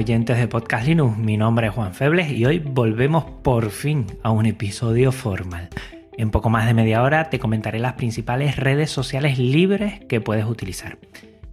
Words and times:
Oyentes 0.00 0.38
de 0.38 0.48
Podcast 0.48 0.86
Linux, 0.86 1.18
mi 1.18 1.36
nombre 1.36 1.66
es 1.66 1.74
Juan 1.74 1.92
Febles 1.92 2.30
y 2.30 2.46
hoy 2.46 2.58
volvemos 2.58 3.24
por 3.42 3.68
fin 3.68 4.06
a 4.22 4.30
un 4.30 4.46
episodio 4.46 5.12
formal. 5.12 5.68
En 6.16 6.30
poco 6.30 6.48
más 6.48 6.66
de 6.66 6.72
media 6.72 7.02
hora 7.02 7.28
te 7.28 7.38
comentaré 7.38 7.78
las 7.78 7.92
principales 7.92 8.56
redes 8.56 8.90
sociales 8.90 9.38
libres 9.38 10.00
que 10.08 10.22
puedes 10.22 10.46
utilizar. 10.46 10.96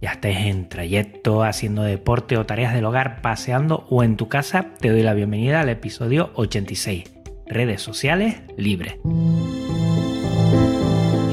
Ya 0.00 0.12
estés 0.12 0.38
en 0.46 0.66
trayecto, 0.70 1.42
haciendo 1.42 1.82
deporte 1.82 2.38
o 2.38 2.46
tareas 2.46 2.72
del 2.72 2.86
hogar, 2.86 3.20
paseando 3.20 3.86
o 3.90 4.02
en 4.02 4.16
tu 4.16 4.28
casa, 4.28 4.68
te 4.80 4.88
doy 4.88 5.02
la 5.02 5.12
bienvenida 5.12 5.60
al 5.60 5.68
episodio 5.68 6.30
86, 6.34 7.04
redes 7.48 7.82
sociales 7.82 8.36
libres. 8.56 8.94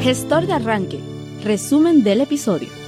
Gestor 0.02 0.47
de 0.47 0.53
arranque. 0.53 1.00
Resumen 1.45 2.03
del 2.03 2.19
episodio. 2.19 2.84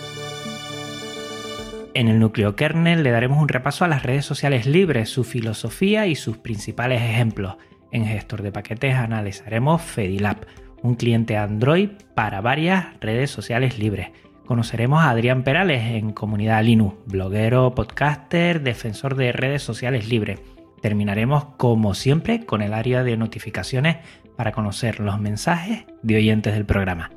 En 1.98 2.09
el 2.09 2.20
núcleo 2.20 2.56
kernel 2.56 3.02
le 3.02 3.09
daremos 3.09 3.42
un 3.42 3.48
repaso 3.48 3.84
a 3.84 3.88
las 3.88 4.03
redes 4.03 4.23
sociales 4.23 4.67
libres, 4.67 5.09
su 5.09 5.23
filosofía 5.23 6.06
y 6.06 6.14
sus 6.14 6.38
principales 6.38 7.02
ejemplos. 7.02 7.56
En 7.92 8.06
gestor 8.06 8.44
de 8.44 8.52
paquetes 8.52 8.94
analizaremos 8.94 9.81
Fedilab, 9.81 10.45
un 10.84 10.94
cliente 10.94 11.38
Android 11.38 11.90
para 12.14 12.40
varias 12.40 12.86
redes 13.02 13.31
sociales 13.31 13.80
libres. 13.80 14.09
Conoceremos 14.45 15.02
a 15.02 15.09
Adrián 15.09 15.42
Perales 15.42 15.95
en 15.95 16.12
Comunidad 16.12 16.64
Linux, 16.64 16.98
bloguero, 17.08 17.73
podcaster, 17.73 18.62
defensor 18.62 19.16
de 19.16 19.31
redes 19.31 19.64
sociales 19.64 20.08
libres. 20.08 20.40
Terminaremos 20.84 21.45
como 21.58 21.95
siempre 21.95 22.45
con 22.45 22.62
el 22.62 22.75
área 22.75 23.03
de 23.03 23.18
notificaciones 23.18 23.98
para 24.36 24.52
conocer 24.52 25.00
los 25.00 25.20
mensajes 25.20 25.86
de 26.03 26.18
oyentes 26.18 26.53
del 26.53 26.68
programa. 26.68 27.09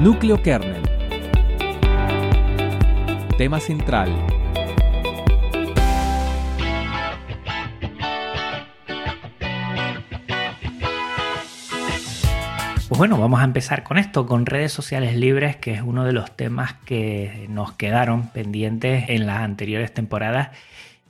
Núcleo 0.00 0.42
kernel. 0.42 0.93
Tema 3.36 3.58
central. 3.58 4.10
Pues 12.88 12.96
bueno, 12.96 13.18
vamos 13.18 13.40
a 13.40 13.44
empezar 13.44 13.82
con 13.82 13.98
esto, 13.98 14.26
con 14.26 14.46
redes 14.46 14.70
sociales 14.70 15.16
libres, 15.16 15.56
que 15.56 15.72
es 15.72 15.82
uno 15.82 16.04
de 16.04 16.12
los 16.12 16.30
temas 16.36 16.74
que 16.84 17.46
nos 17.48 17.72
quedaron 17.72 18.28
pendientes 18.28 19.06
en 19.08 19.26
las 19.26 19.38
anteriores 19.38 19.92
temporadas 19.92 20.50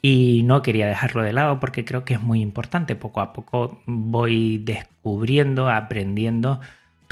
y 0.00 0.44
no 0.44 0.62
quería 0.62 0.86
dejarlo 0.86 1.22
de 1.22 1.34
lado 1.34 1.61
porque 1.61 1.84
creo 1.84 2.06
que 2.06 2.14
es 2.14 2.22
muy 2.22 2.41
importante. 2.41 2.97
Poco 2.97 3.20
a 3.20 3.34
poco 3.34 3.83
voy 3.84 4.56
descubriendo, 4.64 5.69
aprendiendo 5.69 6.60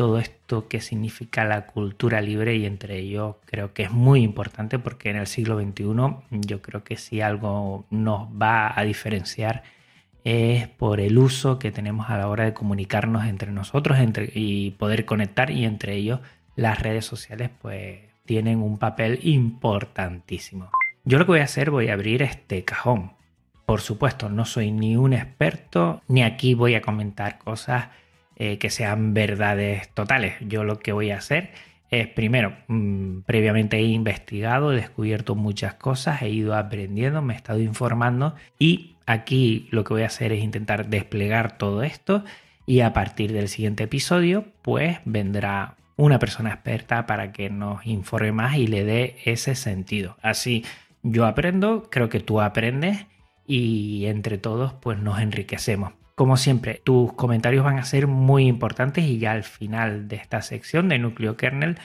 todo 0.02 0.18
esto 0.18 0.66
que 0.66 0.80
significa 0.80 1.44
la 1.44 1.66
cultura 1.66 2.20
libre 2.20 2.56
y 2.56 2.66
entre 2.66 2.98
ellos 2.98 3.36
creo 3.44 3.72
que 3.72 3.84
es 3.84 3.92
muy 3.92 4.24
importante 4.24 4.80
porque 4.80 5.10
en 5.10 5.16
el 5.16 5.28
siglo 5.28 5.56
XXI 5.60 5.84
yo 6.40 6.60
creo 6.60 6.82
que 6.82 6.96
si 6.96 7.20
algo 7.20 7.86
nos 7.88 8.26
va 8.30 8.76
a 8.76 8.82
diferenciar 8.82 9.62
es 10.24 10.66
por 10.66 10.98
el 10.98 11.18
uso 11.18 11.60
que 11.60 11.70
tenemos 11.70 12.10
a 12.10 12.18
la 12.18 12.26
hora 12.26 12.42
de 12.42 12.52
comunicarnos 12.52 13.26
entre 13.26 13.52
nosotros 13.52 14.00
entre, 14.00 14.28
y 14.34 14.72
poder 14.72 15.04
conectar 15.04 15.52
y 15.52 15.64
entre 15.64 15.94
ellos 15.94 16.18
las 16.56 16.80
redes 16.80 17.04
sociales 17.04 17.50
pues 17.60 18.00
tienen 18.24 18.60
un 18.60 18.78
papel 18.78 19.20
importantísimo. 19.22 20.72
Yo 21.04 21.20
lo 21.20 21.26
que 21.26 21.30
voy 21.30 21.41
a 21.42 21.44
hacer 21.44 21.70
voy 21.70 21.91
a 21.91 21.92
abrir 21.92 22.22
este 22.22 22.64
cajón. 22.64 23.12
Por 23.66 23.80
supuesto, 23.80 24.28
no 24.28 24.46
soy 24.46 24.72
ni 24.72 24.96
un 24.96 25.12
experto 25.12 26.02
ni 26.08 26.24
aquí 26.24 26.54
voy 26.54 26.74
a 26.74 26.82
comentar 26.82 27.38
cosas 27.38 27.91
eh, 28.37 28.59
que 28.59 28.70
sean 28.70 29.15
verdades 29.15 29.88
totales. 29.91 30.34
Yo 30.41 30.65
lo 30.65 30.78
que 30.78 30.93
voy 30.93 31.10
a 31.10 31.19
hacer 31.19 31.50
es, 31.91 32.09
primero, 32.09 32.56
mmm, 32.69 33.20
previamente 33.20 33.76
he 33.76 33.82
investigado, 33.82 34.72
he 34.72 34.76
descubierto 34.76 35.34
muchas 35.34 35.75
cosas, 35.75 36.22
he 36.22 36.31
ido 36.31 36.54
aprendiendo, 36.54 37.21
me 37.22 37.34
he 37.34 37.37
estado 37.37 37.60
informando 37.60 38.34
y 38.59 38.97
aquí 39.06 39.69
lo 39.71 39.84
que 39.84 39.94
voy 39.94 40.03
a 40.03 40.06
hacer 40.06 40.32
es 40.32 40.42
intentar 40.42 40.88
desplegar 40.88 41.59
todo 41.59 41.82
esto 41.82 42.25
y 42.66 42.81
a 42.81 42.92
partir 42.92 43.32
del 43.32 43.48
siguiente 43.48 43.84
episodio 43.84 44.47
pues 44.62 45.00
vendrá 45.04 45.76
una 45.97 46.19
persona 46.19 46.50
experta 46.50 47.06
para 47.06 47.31
que 47.32 47.50
nos 47.50 47.84
informe 47.87 48.32
más 48.32 48.56
y 48.56 48.66
le 48.66 48.84
dé 48.84 49.16
ese 49.25 49.54
sentido. 49.54 50.16
Así 50.22 50.65
yo 51.03 51.26
aprendo, 51.26 51.91
creo 51.91 52.09
que 52.09 52.21
tú 52.21 52.41
aprendes 52.41 53.06
y 53.47 54.06
entre 54.06 54.38
todos 54.38 54.72
pues 54.72 54.98
nos 54.98 55.21
enriquecemos. 55.21 55.92
Como 56.14 56.36
siempre, 56.36 56.80
tus 56.84 57.12
comentarios 57.14 57.64
van 57.64 57.78
a 57.78 57.84
ser 57.84 58.06
muy 58.06 58.46
importantes 58.46 59.04
y 59.04 59.18
ya 59.18 59.32
al 59.32 59.44
final 59.44 60.08
de 60.08 60.16
esta 60.16 60.42
sección 60.42 60.88
de 60.88 60.98
núcleo 60.98 61.36
kernel 61.36 61.78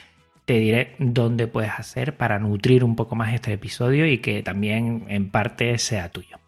te 0.44 0.58
diré 0.58 0.94
dónde 0.98 1.46
puedes 1.46 1.72
hacer 1.72 2.16
para 2.16 2.38
nutrir 2.38 2.84
un 2.84 2.96
poco 2.96 3.16
más 3.16 3.32
este 3.32 3.52
episodio 3.52 4.06
y 4.06 4.18
que 4.18 4.42
también 4.42 5.04
en 5.08 5.30
parte 5.30 5.76
sea 5.78 6.10
tuyo. 6.10 6.38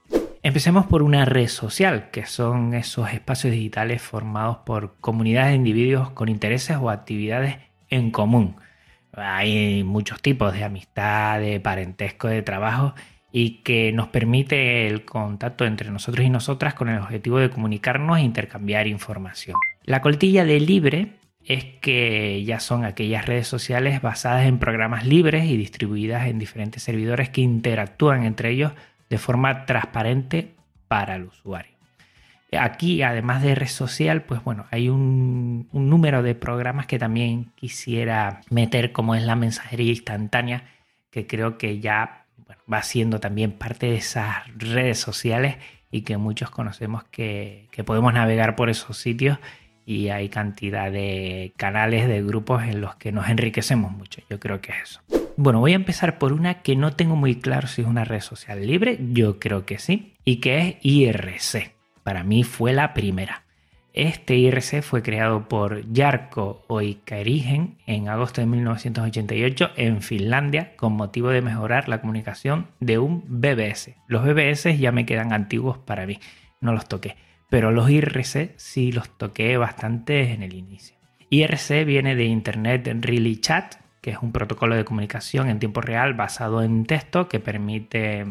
Empecemos 0.42 0.86
por 0.86 1.02
una 1.02 1.26
red 1.26 1.48
social, 1.48 2.10
que 2.10 2.24
son 2.24 2.72
esos 2.74 3.12
espacios 3.12 3.52
digitales 3.52 4.00
formados 4.00 4.58
por 4.64 4.96
comunidades 5.00 5.50
de 5.50 5.56
individuos 5.56 6.10
con 6.10 6.30
intereses 6.30 6.78
o 6.80 6.88
actividades 6.88 7.58
en 7.90 8.10
común. 8.10 8.56
Hay 9.12 9.84
muchos 9.84 10.22
tipos 10.22 10.52
de 10.54 10.64
amistad, 10.64 11.40
de 11.40 11.60
parentesco, 11.60 12.28
de 12.28 12.42
trabajo 12.42 12.94
y 13.32 13.62
que 13.62 13.92
nos 13.92 14.08
permite 14.08 14.86
el 14.86 15.04
contacto 15.04 15.64
entre 15.64 15.90
nosotros 15.90 16.26
y 16.26 16.30
nosotras 16.30 16.74
con 16.74 16.88
el 16.88 17.00
objetivo 17.00 17.38
de 17.38 17.50
comunicarnos 17.50 18.18
e 18.18 18.22
intercambiar 18.22 18.86
información. 18.86 19.56
La 19.84 20.00
coletilla 20.00 20.44
de 20.44 20.60
libre 20.60 21.20
es 21.44 21.64
que 21.64 22.44
ya 22.44 22.60
son 22.60 22.84
aquellas 22.84 23.26
redes 23.26 23.48
sociales 23.48 24.02
basadas 24.02 24.46
en 24.46 24.58
programas 24.58 25.06
libres 25.06 25.44
y 25.46 25.56
distribuidas 25.56 26.26
en 26.26 26.38
diferentes 26.38 26.82
servidores 26.82 27.30
que 27.30 27.40
interactúan 27.40 28.24
entre 28.24 28.50
ellos 28.50 28.72
de 29.08 29.18
forma 29.18 29.66
transparente 29.66 30.54
para 30.86 31.16
el 31.16 31.24
usuario. 31.24 31.72
Aquí, 32.58 33.02
además 33.02 33.42
de 33.42 33.54
red 33.54 33.68
social, 33.68 34.22
pues 34.22 34.42
bueno, 34.42 34.66
hay 34.72 34.88
un, 34.88 35.68
un, 35.70 35.88
número 35.88 36.22
de 36.24 36.34
programas 36.34 36.86
que 36.86 36.98
también 36.98 37.52
quisiera 37.54 38.40
meter, 38.50 38.90
como 38.90 39.14
es 39.14 39.22
la 39.22 39.36
mensajería 39.36 39.90
instantánea, 39.90 40.64
que 41.12 41.28
creo 41.28 41.58
que 41.58 41.78
ya 41.78 42.19
bueno, 42.50 42.62
va 42.72 42.82
siendo 42.82 43.20
también 43.20 43.52
parte 43.52 43.86
de 43.86 43.96
esas 43.96 44.38
redes 44.56 44.98
sociales 44.98 45.56
y 45.92 46.02
que 46.02 46.16
muchos 46.16 46.50
conocemos 46.50 47.04
que, 47.04 47.68
que 47.70 47.84
podemos 47.84 48.12
navegar 48.12 48.56
por 48.56 48.70
esos 48.70 48.98
sitios 48.98 49.38
y 49.86 50.08
hay 50.08 50.28
cantidad 50.28 50.90
de 50.90 51.52
canales, 51.56 52.08
de 52.08 52.24
grupos 52.24 52.64
en 52.64 52.80
los 52.80 52.96
que 52.96 53.12
nos 53.12 53.28
enriquecemos 53.28 53.92
mucho. 53.92 54.20
Yo 54.28 54.40
creo 54.40 54.60
que 54.60 54.72
es 54.72 54.82
eso. 54.82 55.00
Bueno, 55.36 55.60
voy 55.60 55.74
a 55.74 55.76
empezar 55.76 56.18
por 56.18 56.32
una 56.32 56.62
que 56.62 56.74
no 56.74 56.94
tengo 56.94 57.14
muy 57.14 57.36
claro 57.36 57.68
si 57.68 57.82
es 57.82 57.88
una 57.88 58.04
red 58.04 58.20
social 58.20 58.66
libre, 58.66 58.98
yo 59.12 59.38
creo 59.38 59.64
que 59.64 59.78
sí, 59.78 60.14
y 60.24 60.36
que 60.36 60.58
es 60.58 60.76
IRC. 60.82 61.76
Para 62.02 62.24
mí 62.24 62.42
fue 62.42 62.72
la 62.72 62.94
primera. 62.94 63.44
Este 63.92 64.36
IRC 64.36 64.82
fue 64.82 65.02
creado 65.02 65.48
por 65.48 65.82
Jarkko 65.92 66.64
Oikarigen 66.68 67.76
en 67.86 68.08
agosto 68.08 68.40
de 68.40 68.46
1988 68.46 69.70
en 69.76 70.00
Finlandia 70.00 70.76
con 70.76 70.92
motivo 70.92 71.30
de 71.30 71.42
mejorar 71.42 71.88
la 71.88 72.00
comunicación 72.00 72.68
de 72.78 72.98
un 72.98 73.24
BBS. 73.26 73.96
Los 74.06 74.24
BBS 74.24 74.78
ya 74.78 74.92
me 74.92 75.06
quedan 75.06 75.32
antiguos 75.32 75.78
para 75.78 76.06
mí, 76.06 76.20
no 76.60 76.72
los 76.72 76.86
toqué, 76.86 77.16
pero 77.48 77.72
los 77.72 77.90
IRC 77.90 78.54
sí 78.56 78.92
los 78.92 79.08
toqué 79.18 79.56
bastante 79.56 80.32
en 80.32 80.44
el 80.44 80.54
inicio. 80.54 80.96
IRC 81.28 81.84
viene 81.84 82.14
de 82.14 82.26
Internet 82.26 82.88
Really 83.00 83.40
Chat, 83.40 83.74
que 84.00 84.10
es 84.10 84.18
un 84.22 84.30
protocolo 84.30 84.76
de 84.76 84.84
comunicación 84.84 85.48
en 85.48 85.58
tiempo 85.58 85.80
real 85.80 86.14
basado 86.14 86.62
en 86.62 86.86
texto 86.86 87.28
que 87.28 87.40
permite 87.40 88.24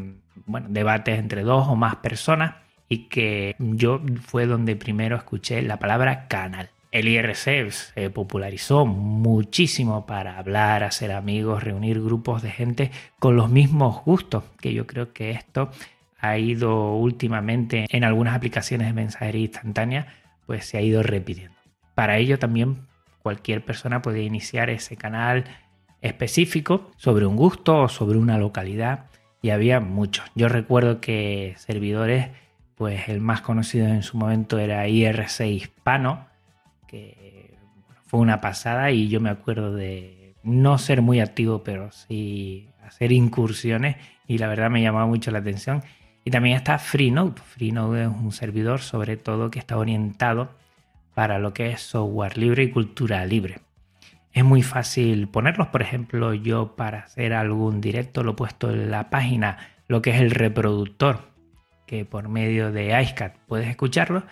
bueno, 0.46 0.68
debates 0.70 1.20
entre 1.20 1.44
dos 1.44 1.68
o 1.68 1.76
más 1.76 1.98
personas 1.98 2.69
y 2.90 3.08
que 3.08 3.56
yo 3.60 4.02
fue 4.26 4.48
donde 4.48 4.76
primero 4.76 5.16
escuché 5.16 5.62
la 5.62 5.78
palabra 5.78 6.28
canal. 6.28 6.72
El 6.92 7.08
IRC 7.08 7.70
se 7.70 8.10
popularizó 8.10 8.88
muchísimo 8.88 10.08
para 10.08 10.40
hablar, 10.40 10.84
hacer 10.84 11.12
amigos, 11.12 11.64
reunir 11.64 12.02
grupos 12.02 12.42
de 12.42 12.50
gente 12.50 12.92
con 13.20 13.36
los 13.36 13.50
mismos 13.50 14.04
gustos, 14.04 14.44
que 14.60 14.74
yo 14.74 14.88
creo 14.88 15.14
que 15.14 15.30
esto 15.30 15.70
ha 16.20 16.38
ido 16.40 16.96
últimamente 16.96 17.86
en 17.90 18.04
algunas 18.04 18.36
aplicaciones 18.36 18.88
de 18.88 18.94
mensajería 18.94 19.42
instantánea, 19.42 20.08
pues 20.48 20.66
se 20.66 20.78
ha 20.78 20.82
ido 20.82 21.04
repitiendo. 21.04 21.56
Para 21.94 22.18
ello 22.18 22.40
también 22.40 22.88
cualquier 23.22 23.64
persona 23.64 24.02
puede 24.02 24.24
iniciar 24.24 24.72
ese 24.72 24.98
canal 24.98 25.46
específico 26.02 26.92
sobre 26.98 27.28
un 27.28 27.36
gusto 27.36 27.84
o 27.84 27.90
sobre 27.90 28.18
una 28.18 28.40
localidad 28.40 29.06
y 29.42 29.52
había 29.52 29.80
muchos. 29.80 30.26
Yo 30.34 30.50
recuerdo 30.50 31.00
que 31.02 31.54
servidores, 31.58 32.30
pues 32.80 33.10
el 33.10 33.20
más 33.20 33.42
conocido 33.42 33.88
en 33.88 34.04
su 34.04 34.16
momento 34.16 34.58
era 34.58 34.88
IRC 34.88 35.42
Hispano, 35.42 36.28
que 36.88 37.58
fue 38.06 38.22
una 38.22 38.40
pasada 38.40 38.90
y 38.92 39.10
yo 39.10 39.20
me 39.20 39.30
acuerdo 39.30 39.76
de 39.76 40.34
no 40.44 40.78
ser 40.78 41.02
muy 41.02 41.20
activo, 41.20 41.62
pero 41.62 41.92
sí 41.92 42.70
hacer 42.88 43.12
incursiones 43.12 43.98
y 44.28 44.38
la 44.38 44.48
verdad 44.48 44.70
me 44.70 44.82
llamaba 44.82 45.08
mucho 45.08 45.30
la 45.30 45.40
atención. 45.40 45.84
Y 46.24 46.32
también 46.32 46.56
está 46.56 46.80
Freenode. 46.80 47.42
Freenode 47.42 48.04
es 48.04 48.08
un 48.08 48.32
servidor 48.32 48.80
sobre 48.80 49.18
todo 49.18 49.52
que 49.52 49.60
está 49.60 49.78
orientado 49.78 50.50
para 51.14 51.38
lo 51.38 51.54
que 51.54 51.72
es 51.72 51.82
software 51.82 52.38
libre 52.38 52.64
y 52.64 52.72
cultura 52.72 53.26
libre. 53.26 53.60
Es 54.32 54.46
muy 54.46 54.62
fácil 54.62 55.28
ponerlos, 55.28 55.68
por 55.68 55.82
ejemplo, 55.82 56.34
yo 56.34 56.78
para 56.78 57.00
hacer 57.00 57.34
algún 57.34 57.82
directo 57.82 58.24
lo 58.24 58.32
he 58.32 58.36
puesto 58.36 58.72
en 58.72 58.90
la 58.90 59.10
página, 59.10 59.58
lo 59.90 60.02
que 60.02 60.12
es 60.12 60.22
el 60.22 60.32
reproductor, 60.32 61.29
que 61.90 62.06
por 62.06 62.30
medio 62.30 62.72
de 62.72 63.02
iCat 63.02 63.36
puedes 63.48 63.68
escucharlo 63.68 64.24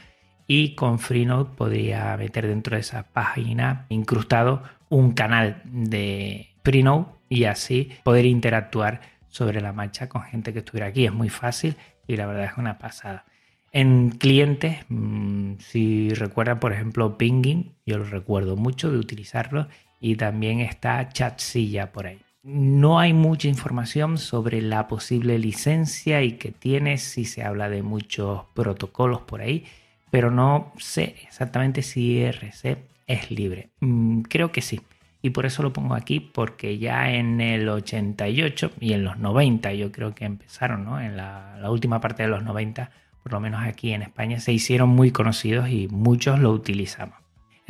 y 0.46 0.76
con 0.76 1.00
Freenode 1.00 1.56
podría 1.56 2.16
meter 2.16 2.46
dentro 2.46 2.76
de 2.76 2.82
esa 2.82 3.02
página 3.12 3.88
incrustado 3.90 4.62
un 4.90 5.14
canal 5.14 5.64
de 5.66 6.50
Freenode 6.64 7.08
y 7.30 7.46
así 7.46 7.90
poder 8.04 8.28
interactuar 8.28 9.02
sobre 9.28 9.60
la 9.60 9.74
marcha 9.74 10.08
con 10.08 10.22
gente 10.22 10.54
que 10.54 10.60
estuviera 10.60 10.86
aquí. 10.86 11.06
Es 11.08 11.14
muy 11.14 11.30
fácil 11.30 11.76
y 12.06 12.16
la 12.16 12.28
verdad 12.28 12.46
es 12.46 12.58
una 12.58 12.78
pasada. 12.78 13.26
En 13.72 14.12
clientes, 14.12 14.86
mm, 14.90 15.54
si 15.58 16.10
recuerdan, 16.10 16.60
por 16.60 16.74
ejemplo, 16.74 17.18
Pinging, 17.18 17.74
yo 17.88 17.98
lo 17.98 18.04
recuerdo 18.04 18.56
mucho 18.56 18.92
de 18.92 19.00
utilizarlo 19.00 19.68
y 20.00 20.16
también 20.16 20.60
está 20.60 21.10
Chatsilla 21.10 21.92
por 21.92 22.06
ahí. 22.06 22.27
No 22.50 22.98
hay 22.98 23.12
mucha 23.12 23.50
información 23.50 24.18
sobre 24.18 24.62
la 24.62 24.88
posible 24.88 25.38
licencia 25.38 26.24
y 26.24 26.38
que 26.38 26.54
tiene, 26.54 26.98
si 26.98 27.26
se 27.26 27.44
habla 27.44 27.68
de 27.68 27.84
muchos 27.84 28.44
protocolos 28.54 29.20
por 29.20 29.42
ahí, 29.42 29.66
pero 30.12 30.32
no 30.32 30.72
sé 30.78 31.18
exactamente 31.24 31.82
si 31.82 32.20
IRC 32.20 32.78
es 33.06 33.32
libre. 33.32 33.72
Mm, 33.82 34.22
creo 34.22 34.54
que 34.54 34.62
sí. 34.62 34.80
Y 35.22 35.32
por 35.32 35.46
eso 35.46 35.62
lo 35.62 35.74
pongo 35.74 35.94
aquí, 35.94 36.22
porque 36.22 36.78
ya 36.78 37.12
en 37.12 37.42
el 37.42 37.68
88 37.68 38.72
y 38.80 38.94
en 38.94 39.04
los 39.04 39.18
90, 39.18 39.74
yo 39.74 39.92
creo 39.92 40.16
que 40.16 40.24
empezaron, 40.24 40.86
¿no? 40.86 41.02
En 41.02 41.18
la, 41.18 41.58
la 41.60 41.70
última 41.70 42.00
parte 42.00 42.24
de 42.24 42.30
los 42.30 42.44
90, 42.44 42.92
por 43.24 43.34
lo 43.34 43.42
menos 43.42 43.62
aquí 43.66 43.92
en 43.92 44.04
España, 44.04 44.40
se 44.40 44.54
hicieron 44.54 44.88
muy 44.88 45.12
conocidos 45.12 45.68
y 45.68 45.90
muchos 45.90 46.40
lo 46.40 46.52
utilizamos. 46.52 47.27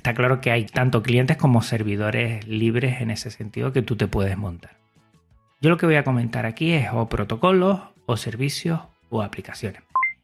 Está 0.07 0.15
claro 0.15 0.39
que 0.39 0.51
hay 0.51 0.63
tanto 0.63 1.03
clientes 1.03 1.35
como 1.35 1.61
servidores 1.61 2.47
libres 2.47 3.01
en 3.01 3.11
ese 3.11 3.29
sentido 3.29 3.73
que 3.73 3.81
tú 3.81 3.97
te 3.97 4.07
puedes 4.07 4.37
montar. 4.37 4.77
Yo 5.59 5.69
lo 5.69 5.75
que 5.75 5.85
voy 5.85 5.95
a 5.95 6.05
comentar 6.05 6.45
aquí 6.45 6.71
es 6.71 6.87
o 6.93 7.09
protocolos 7.09 7.81
o 8.05 8.15
servicios 8.15 8.79
o 9.09 9.21
aplicaciones. 9.21 9.81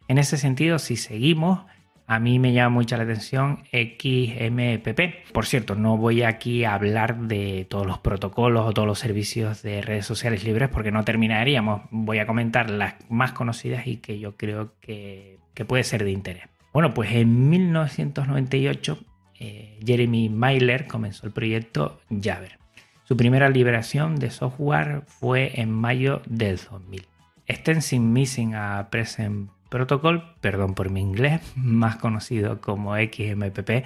En 0.08 0.20
ese 0.20 0.38
sentido, 0.38 0.80
si 0.80 0.96
seguimos, 0.96 1.66
a 2.08 2.18
mí 2.20 2.40
me 2.40 2.54
llama 2.54 2.76
mucho 2.76 2.96
la 2.96 3.04
atención 3.04 3.66
XMPP. 3.74 5.34
Por 5.34 5.46
cierto, 5.46 5.76
no 5.76 5.98
voy 5.98 6.24
aquí 6.24 6.64
a 6.64 6.76
hablar 6.76 7.18
de 7.18 7.68
todos 7.70 7.86
los 7.86 7.98
protocolos 7.98 8.66
o 8.66 8.72
todos 8.72 8.88
los 8.88 9.00
servicios 9.00 9.64
de 9.64 9.82
redes 9.82 10.06
sociales 10.06 10.46
libres 10.46 10.70
porque 10.70 10.94
no 10.94 11.04
terminaríamos. 11.04 11.82
Voy 11.92 12.20
a 12.20 12.26
comentar 12.26 12.70
las 12.70 12.96
más 13.10 13.34
conocidas 13.34 13.86
y 13.86 13.98
que 13.98 14.18
yo 14.18 14.38
creo 14.38 14.76
que, 14.80 15.40
que 15.54 15.66
puede 15.66 15.84
ser 15.84 16.06
de 16.06 16.12
interés. 16.12 16.44
Bueno, 16.72 16.94
pues 16.94 17.12
en 17.12 17.50
1998 17.50 19.08
eh, 19.46 19.78
Jeremy 19.86 20.30
Myler 20.30 20.88
comenzó 20.88 21.28
el 21.28 21.34
proyecto 21.34 22.00
Jabber. 22.10 22.60
Su 23.04 23.18
primera 23.18 23.50
liberación 23.50 24.16
de 24.16 24.32
software 24.32 25.04
fue 25.06 25.60
en 25.60 25.70
mayo 25.70 26.22
del 26.26 26.56
2000. 26.56 27.06
Extensive 27.46 28.06
Missing 28.06 28.56
a 28.56 28.88
Present 28.90 29.52
Protocol, 29.68 30.24
perdón 30.40 30.76
por 30.76 30.90
mi 30.92 31.02
inglés, 31.02 31.42
más 31.58 31.98
conocido 31.98 32.62
como 32.62 32.96
XMPP, 32.96 33.84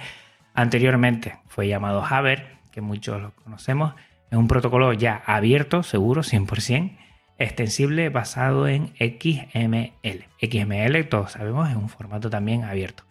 anteriormente 0.54 1.40
fue 1.48 1.66
llamado 1.66 2.02
Jabber, 2.02 2.46
que 2.70 2.80
muchos 2.80 3.20
lo 3.20 3.32
conocemos, 3.32 3.94
es 4.30 4.38
un 4.38 4.46
protocolo 4.46 4.92
ya 4.92 5.24
abierto, 5.26 5.82
seguro, 5.82 6.22
100%, 6.22 6.96
extensible 7.38 8.10
basado 8.10 8.68
en 8.68 8.92
XML. 8.98 10.24
XML, 10.40 11.08
todos 11.08 11.32
sabemos, 11.32 11.68
es 11.68 11.74
un 11.74 11.88
formato 11.88 12.30
también 12.30 12.62
abierto 12.62 13.07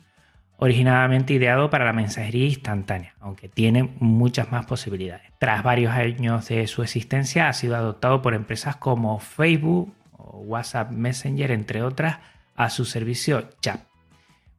originalmente 0.57 1.33
ideado 1.33 1.69
para 1.69 1.85
la 1.85 1.93
mensajería 1.93 2.45
instantánea, 2.45 3.15
aunque 3.19 3.47
tiene 3.47 3.89
muchas 3.99 4.51
más 4.51 4.65
posibilidades. 4.65 5.31
Tras 5.39 5.63
varios 5.63 5.93
años 5.93 6.47
de 6.49 6.67
su 6.67 6.83
existencia, 6.83 7.47
ha 7.47 7.53
sido 7.53 7.75
adoptado 7.75 8.21
por 8.21 8.33
empresas 8.33 8.75
como 8.75 9.19
Facebook 9.19 9.93
o 10.17 10.39
WhatsApp 10.39 10.91
Messenger, 10.91 11.51
entre 11.51 11.83
otras, 11.83 12.17
a 12.55 12.69
su 12.69 12.85
servicio 12.85 13.49
chat. 13.61 13.81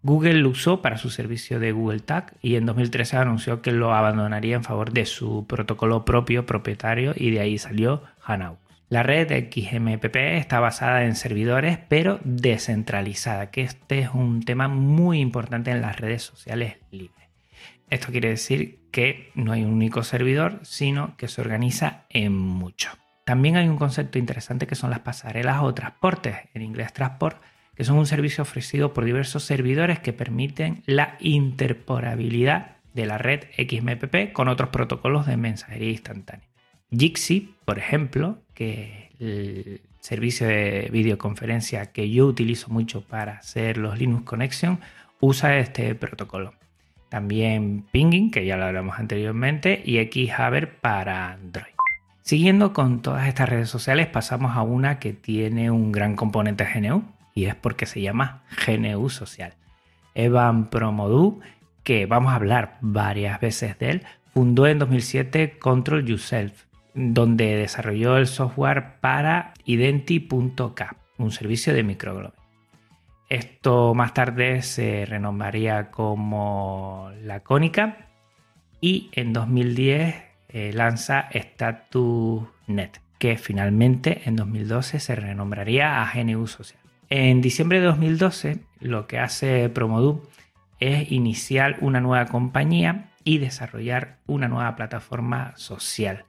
Google 0.03 0.35
lo 0.35 0.51
usó 0.51 0.81
para 0.81 0.97
su 0.97 1.11
servicio 1.11 1.59
de 1.59 1.73
Google 1.73 1.99
Tag 2.01 2.35
y 2.41 2.55
en 2.55 2.67
2013 2.67 3.17
anunció 3.17 3.61
que 3.63 3.73
lo 3.73 3.93
abandonaría 3.93 4.55
en 4.55 4.63
favor 4.63 4.93
de 4.93 5.05
su 5.07 5.45
protocolo 5.49 6.05
propio 6.05 6.47
propietario 6.47 7.13
y 7.17 7.33
de 7.33 7.41
ahí 7.41 7.59
salió 7.59 8.03
Hanaut. 8.25 8.68
La 8.91 9.03
red 9.03 9.29
XMPP 9.29 10.17
está 10.17 10.61
basada 10.61 11.05
en 11.05 11.15
servidores, 11.15 11.79
pero 11.89 12.21
descentralizada, 12.25 13.51
que 13.51 13.61
este 13.61 13.99
es 13.99 14.09
un 14.15 14.43
tema 14.43 14.69
muy 14.69 15.21
importante 15.21 15.71
en 15.71 15.83
las 15.83 16.01
redes 16.01 16.23
sociales 16.23 16.79
libres. 16.91 17.29
Esto 17.91 18.11
quiere 18.11 18.31
decir 18.31 18.79
que 18.91 19.31
no 19.35 19.53
hay 19.53 19.63
un 19.63 19.75
único 19.75 20.03
servidor, 20.05 20.61
sino 20.63 21.19
que 21.19 21.29
se 21.29 21.43
organiza 21.43 22.07
en 22.09 22.33
muchos. 22.33 22.97
También 23.25 23.57
hay 23.57 23.69
un 23.69 23.77
concepto 23.77 24.19
interesante 24.19 24.67
que 24.67 24.75
son 24.75 24.89
las 24.89 25.01
pasarelas 25.01 25.61
o 25.61 25.75
transportes, 25.75 26.37
en 26.55 26.63
inglés 26.63 26.95
transport, 26.95 27.43
que 27.75 27.85
son 27.85 27.99
un 27.99 28.07
servicio 28.07 28.41
ofrecido 28.41 28.95
por 28.95 29.05
diversos 29.05 29.43
servidores 29.45 29.99
que 29.99 30.15
permiten 30.15 30.83
la 30.87 31.19
interporabilidad 31.21 32.77
de 32.95 33.05
la 33.05 33.19
red 33.19 33.45
XMPP 33.59 34.33
con 34.33 34.49
otros 34.49 34.71
protocolos 34.71 35.27
de 35.27 35.37
mensajería 35.37 35.91
instantánea. 35.91 36.49
Jitsi, 36.91 37.55
por 37.65 37.79
ejemplo, 37.79 38.43
que 38.59 39.13
el 39.21 39.83
servicio 40.01 40.49
de 40.49 40.89
videoconferencia 40.91 41.93
que 41.93 42.11
yo 42.11 42.27
utilizo 42.27 42.71
mucho 42.71 43.03
para 43.03 43.35
hacer 43.35 43.79
los 43.79 43.97
Linux 44.01 44.25
Connection, 44.25 44.81
usa 45.21 45.59
este 45.59 45.95
protocolo. 45.95 46.55
También 47.09 47.85
Pinging, 47.93 48.33
que 48.33 48.45
ya 48.45 48.57
lo 48.57 48.65
hablamos 48.65 48.99
anteriormente, 48.99 49.81
y 49.85 50.05
XHaber 50.05 50.75
para 50.81 51.31
Android. 51.31 51.73
Siguiendo 52.23 52.73
con 52.73 53.01
todas 53.01 53.29
estas 53.29 53.49
redes 53.49 53.71
sociales, 53.71 54.09
pasamos 54.09 54.57
a 54.57 54.63
una 54.63 54.99
que 54.99 55.13
tiene 55.13 55.71
un 55.71 55.93
gran 55.93 56.17
componente 56.17 56.67
GNU 56.67 57.05
y 57.35 57.45
es 57.45 57.55
porque 57.55 57.87
se 57.87 58.01
llama 58.01 58.43
GNU 58.67 59.09
Social. 59.09 59.55
Evan 60.17 60.69
Promodu, 60.69 61.39
que 61.85 62.07
vamos 62.07 62.33
a 62.33 62.37
hablar 62.37 62.79
varias 62.81 63.41
veces 63.41 63.79
de 63.79 63.91
él, 63.91 64.03
fundó 64.35 64.67
en 64.67 64.81
2007 64.81 65.59
Control 65.61 66.05
Yourself, 66.05 66.65
donde 66.95 67.57
desarrolló 67.57 68.17
el 68.17 68.27
software 68.27 69.01
para 69.01 69.55
Identi.k, 69.65 70.97
un 71.19 71.31
servicio 71.31 71.75
de 71.75 71.83
microglobin. 71.83 72.33
Esto 73.29 73.95
más 73.95 74.15
tarde 74.15 74.63
se 74.63 75.05
renombraría 75.05 75.91
como 75.91 77.11
Lacónica 77.23 78.09
y 78.81 79.11
en 79.13 79.33
2010 79.35 80.15
eh, 80.49 80.73
lanza 80.73 81.29
StatusNet, 81.35 83.03
que 83.19 83.37
finalmente 83.37 84.23
en 84.25 84.37
2012 84.37 84.99
se 84.99 85.15
renombraría 85.15 86.03
a 86.03 86.11
GNU 86.11 86.47
Social. 86.47 86.81
En 87.11 87.43
diciembre 87.43 87.81
de 87.81 87.87
2012 87.87 88.61
lo 88.81 89.07
que 89.07 89.19
hace 89.19 89.69
Promodu 89.69 90.23
es 90.81 91.13
iniciar 91.13 91.77
una 91.81 92.01
nueva 92.01 92.27
compañía 92.27 93.11
y 93.25 93.39
desarrollar 93.39 94.19
una 94.27 94.49
nueva 94.49 94.75
plataforma 94.75 95.53
social 95.57 96.25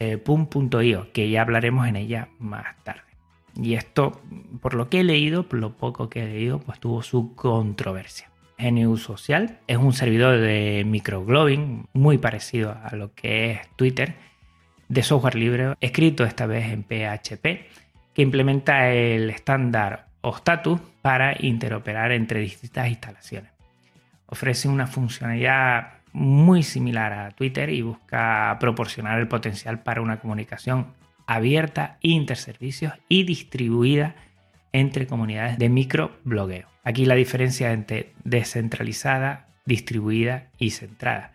eh, 0.00 0.18
Pum.io, 0.18 1.12
que 1.12 1.30
ya 1.30 1.42
hablaremos 1.42 1.86
en 1.86 1.96
ella 1.96 2.28
más 2.38 2.76
tarde. 2.82 3.02
Y 3.54 3.74
esto, 3.74 4.20
por 4.60 4.74
lo 4.74 4.88
que 4.88 5.00
he 5.00 5.04
leído, 5.04 5.48
por 5.48 5.58
lo 5.58 5.76
poco 5.76 6.08
que 6.08 6.22
he 6.22 6.26
leído, 6.26 6.58
pues 6.58 6.80
tuvo 6.80 7.02
su 7.02 7.34
controversia. 7.34 8.30
GNU 8.58 8.96
Social 8.96 9.58
es 9.66 9.76
un 9.76 9.92
servidor 9.92 10.38
de 10.38 10.84
microglobing 10.86 11.86
muy 11.92 12.18
parecido 12.18 12.76
a 12.82 12.94
lo 12.96 13.14
que 13.14 13.52
es 13.52 13.60
Twitter, 13.76 14.14
de 14.88 15.02
software 15.02 15.36
libre, 15.36 15.74
escrito 15.80 16.24
esta 16.24 16.46
vez 16.46 16.72
en 16.72 16.82
PHP, 16.82 17.42
que 18.14 18.22
implementa 18.22 18.90
el 18.90 19.30
estándar 19.30 20.06
o 20.20 20.34
status 20.34 20.80
para 21.00 21.34
interoperar 21.38 22.12
entre 22.12 22.40
distintas 22.40 22.88
instalaciones. 22.88 23.52
Ofrece 24.26 24.68
una 24.68 24.86
funcionalidad 24.86 25.99
muy 26.12 26.62
similar 26.62 27.12
a 27.12 27.30
Twitter 27.30 27.70
y 27.70 27.82
busca 27.82 28.56
proporcionar 28.60 29.18
el 29.18 29.28
potencial 29.28 29.82
para 29.82 30.02
una 30.02 30.20
comunicación 30.20 30.88
abierta, 31.26 31.98
interservicios 32.00 32.94
y 33.08 33.22
distribuida 33.22 34.16
entre 34.72 35.06
comunidades 35.06 35.58
de 35.58 35.68
microblogueo. 35.68 36.68
Aquí 36.82 37.04
la 37.04 37.14
diferencia 37.14 37.72
entre 37.72 38.12
descentralizada, 38.24 39.48
distribuida 39.66 40.48
y 40.58 40.70
centrada, 40.70 41.32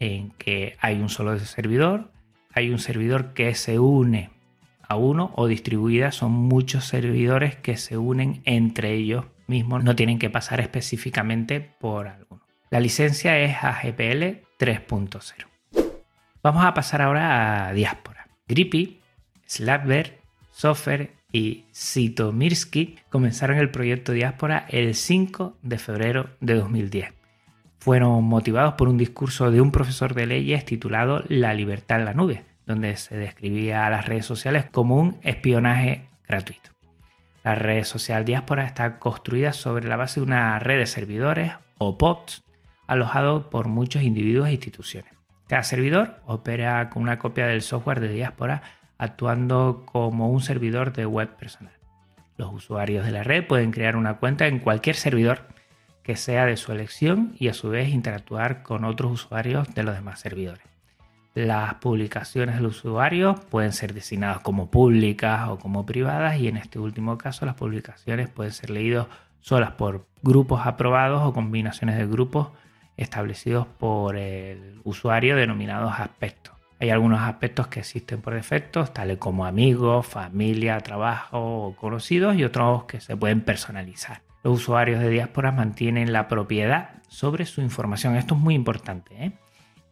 en 0.00 0.30
que 0.30 0.76
hay 0.80 1.00
un 1.00 1.08
solo 1.08 1.38
servidor, 1.38 2.10
hay 2.52 2.70
un 2.70 2.78
servidor 2.78 3.34
que 3.34 3.54
se 3.54 3.78
une 3.78 4.30
a 4.88 4.96
uno 4.96 5.32
o 5.36 5.46
distribuida 5.46 6.12
son 6.12 6.32
muchos 6.32 6.86
servidores 6.86 7.56
que 7.56 7.76
se 7.76 7.98
unen 7.98 8.40
entre 8.44 8.94
ellos 8.94 9.26
mismos, 9.46 9.84
no 9.84 9.94
tienen 9.94 10.18
que 10.18 10.30
pasar 10.30 10.60
específicamente 10.60 11.60
por 11.60 12.08
alguno. 12.08 12.47
La 12.70 12.80
licencia 12.80 13.38
es 13.38 13.56
AGPL 13.62 14.44
3.0. 14.58 15.46
Vamos 16.42 16.64
a 16.66 16.74
pasar 16.74 17.00
ahora 17.00 17.68
a 17.68 17.72
Diáspora. 17.72 18.28
Grippy, 18.46 19.00
Slapper, 19.46 20.18
Software 20.50 21.14
y 21.32 21.64
Sitomirsky 21.70 22.98
comenzaron 23.08 23.56
el 23.56 23.70
proyecto 23.70 24.12
Diáspora 24.12 24.66
el 24.68 24.94
5 24.94 25.56
de 25.62 25.78
febrero 25.78 26.28
de 26.40 26.54
2010. 26.56 27.14
Fueron 27.78 28.24
motivados 28.24 28.74
por 28.74 28.88
un 28.88 28.98
discurso 28.98 29.50
de 29.50 29.62
un 29.62 29.72
profesor 29.72 30.12
de 30.12 30.26
leyes 30.26 30.66
titulado 30.66 31.24
La 31.28 31.54
libertad 31.54 32.00
en 32.00 32.04
la 32.04 32.12
nube, 32.12 32.44
donde 32.66 32.96
se 32.96 33.16
describía 33.16 33.86
a 33.86 33.90
las 33.90 34.04
redes 34.04 34.26
sociales 34.26 34.66
como 34.70 34.96
un 34.96 35.18
espionaje 35.22 36.10
gratuito. 36.26 36.70
La 37.44 37.54
red 37.54 37.84
social 37.84 38.26
Diáspora 38.26 38.66
está 38.66 38.98
construida 38.98 39.54
sobre 39.54 39.88
la 39.88 39.96
base 39.96 40.20
de 40.20 40.26
una 40.26 40.58
red 40.58 40.78
de 40.78 40.86
servidores 40.86 41.52
o 41.78 41.96
pods 41.96 42.42
alojados 42.88 43.44
por 43.44 43.68
muchos 43.68 44.02
individuos 44.02 44.48
e 44.48 44.52
instituciones. 44.52 45.12
Cada 45.46 45.62
servidor 45.62 46.20
opera 46.26 46.90
con 46.90 47.02
una 47.02 47.18
copia 47.18 47.46
del 47.46 47.62
software 47.62 48.00
de 48.00 48.08
Diáspora 48.08 48.62
actuando 48.98 49.84
como 49.86 50.28
un 50.30 50.40
servidor 50.40 50.92
de 50.92 51.06
web 51.06 51.28
personal. 51.36 51.72
Los 52.36 52.52
usuarios 52.52 53.04
de 53.04 53.12
la 53.12 53.22
red 53.22 53.46
pueden 53.46 53.70
crear 53.70 53.96
una 53.96 54.14
cuenta 54.14 54.46
en 54.46 54.58
cualquier 54.58 54.96
servidor 54.96 55.46
que 56.02 56.16
sea 56.16 56.46
de 56.46 56.56
su 56.56 56.72
elección 56.72 57.34
y 57.38 57.48
a 57.48 57.54
su 57.54 57.68
vez 57.68 57.90
interactuar 57.90 58.62
con 58.62 58.84
otros 58.84 59.12
usuarios 59.12 59.72
de 59.74 59.82
los 59.82 59.94
demás 59.94 60.20
servidores. 60.20 60.64
Las 61.34 61.74
publicaciones 61.74 62.56
del 62.56 62.66
usuario 62.66 63.34
pueden 63.50 63.72
ser 63.72 63.94
designadas 63.94 64.40
como 64.40 64.70
públicas 64.70 65.48
o 65.48 65.58
como 65.58 65.86
privadas 65.86 66.38
y 66.38 66.48
en 66.48 66.56
este 66.56 66.78
último 66.78 67.18
caso 67.18 67.46
las 67.46 67.54
publicaciones 67.54 68.28
pueden 68.28 68.52
ser 68.52 68.70
leídas 68.70 69.06
solas 69.40 69.72
por 69.72 70.06
grupos 70.22 70.66
aprobados 70.66 71.22
o 71.24 71.32
combinaciones 71.32 71.96
de 71.96 72.06
grupos 72.06 72.48
establecidos 72.98 73.66
por 73.66 74.16
el 74.16 74.80
usuario 74.84 75.36
denominados 75.36 75.98
aspectos. 75.98 76.54
Hay 76.80 76.90
algunos 76.90 77.20
aspectos 77.20 77.68
que 77.68 77.80
existen 77.80 78.20
por 78.20 78.34
defecto, 78.34 78.84
tales 78.84 79.18
como 79.18 79.46
amigos, 79.46 80.06
familia, 80.06 80.78
trabajo 80.80 81.38
o 81.40 81.76
conocidos, 81.76 82.36
y 82.36 82.44
otros 82.44 82.84
que 82.84 83.00
se 83.00 83.16
pueden 83.16 83.40
personalizar. 83.40 84.22
Los 84.44 84.60
usuarios 84.60 85.00
de 85.00 85.08
diáspora 85.08 85.50
mantienen 85.50 86.12
la 86.12 86.28
propiedad 86.28 86.90
sobre 87.08 87.46
su 87.46 87.62
información. 87.62 88.14
Esto 88.14 88.34
es 88.34 88.40
muy 88.40 88.54
importante. 88.54 89.24
¿eh? 89.24 89.32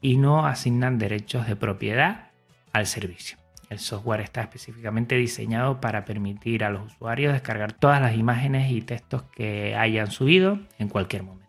Y 0.00 0.16
no 0.16 0.46
asignan 0.46 0.98
derechos 0.98 1.46
de 1.48 1.56
propiedad 1.56 2.30
al 2.72 2.86
servicio. 2.86 3.38
El 3.68 3.80
software 3.80 4.20
está 4.20 4.42
específicamente 4.42 5.16
diseñado 5.16 5.80
para 5.80 6.04
permitir 6.04 6.62
a 6.62 6.70
los 6.70 6.92
usuarios 6.92 7.32
descargar 7.32 7.72
todas 7.72 8.00
las 8.00 8.14
imágenes 8.14 8.70
y 8.70 8.80
textos 8.80 9.24
que 9.34 9.74
hayan 9.74 10.12
subido 10.12 10.60
en 10.78 10.88
cualquier 10.88 11.24
momento. 11.24 11.45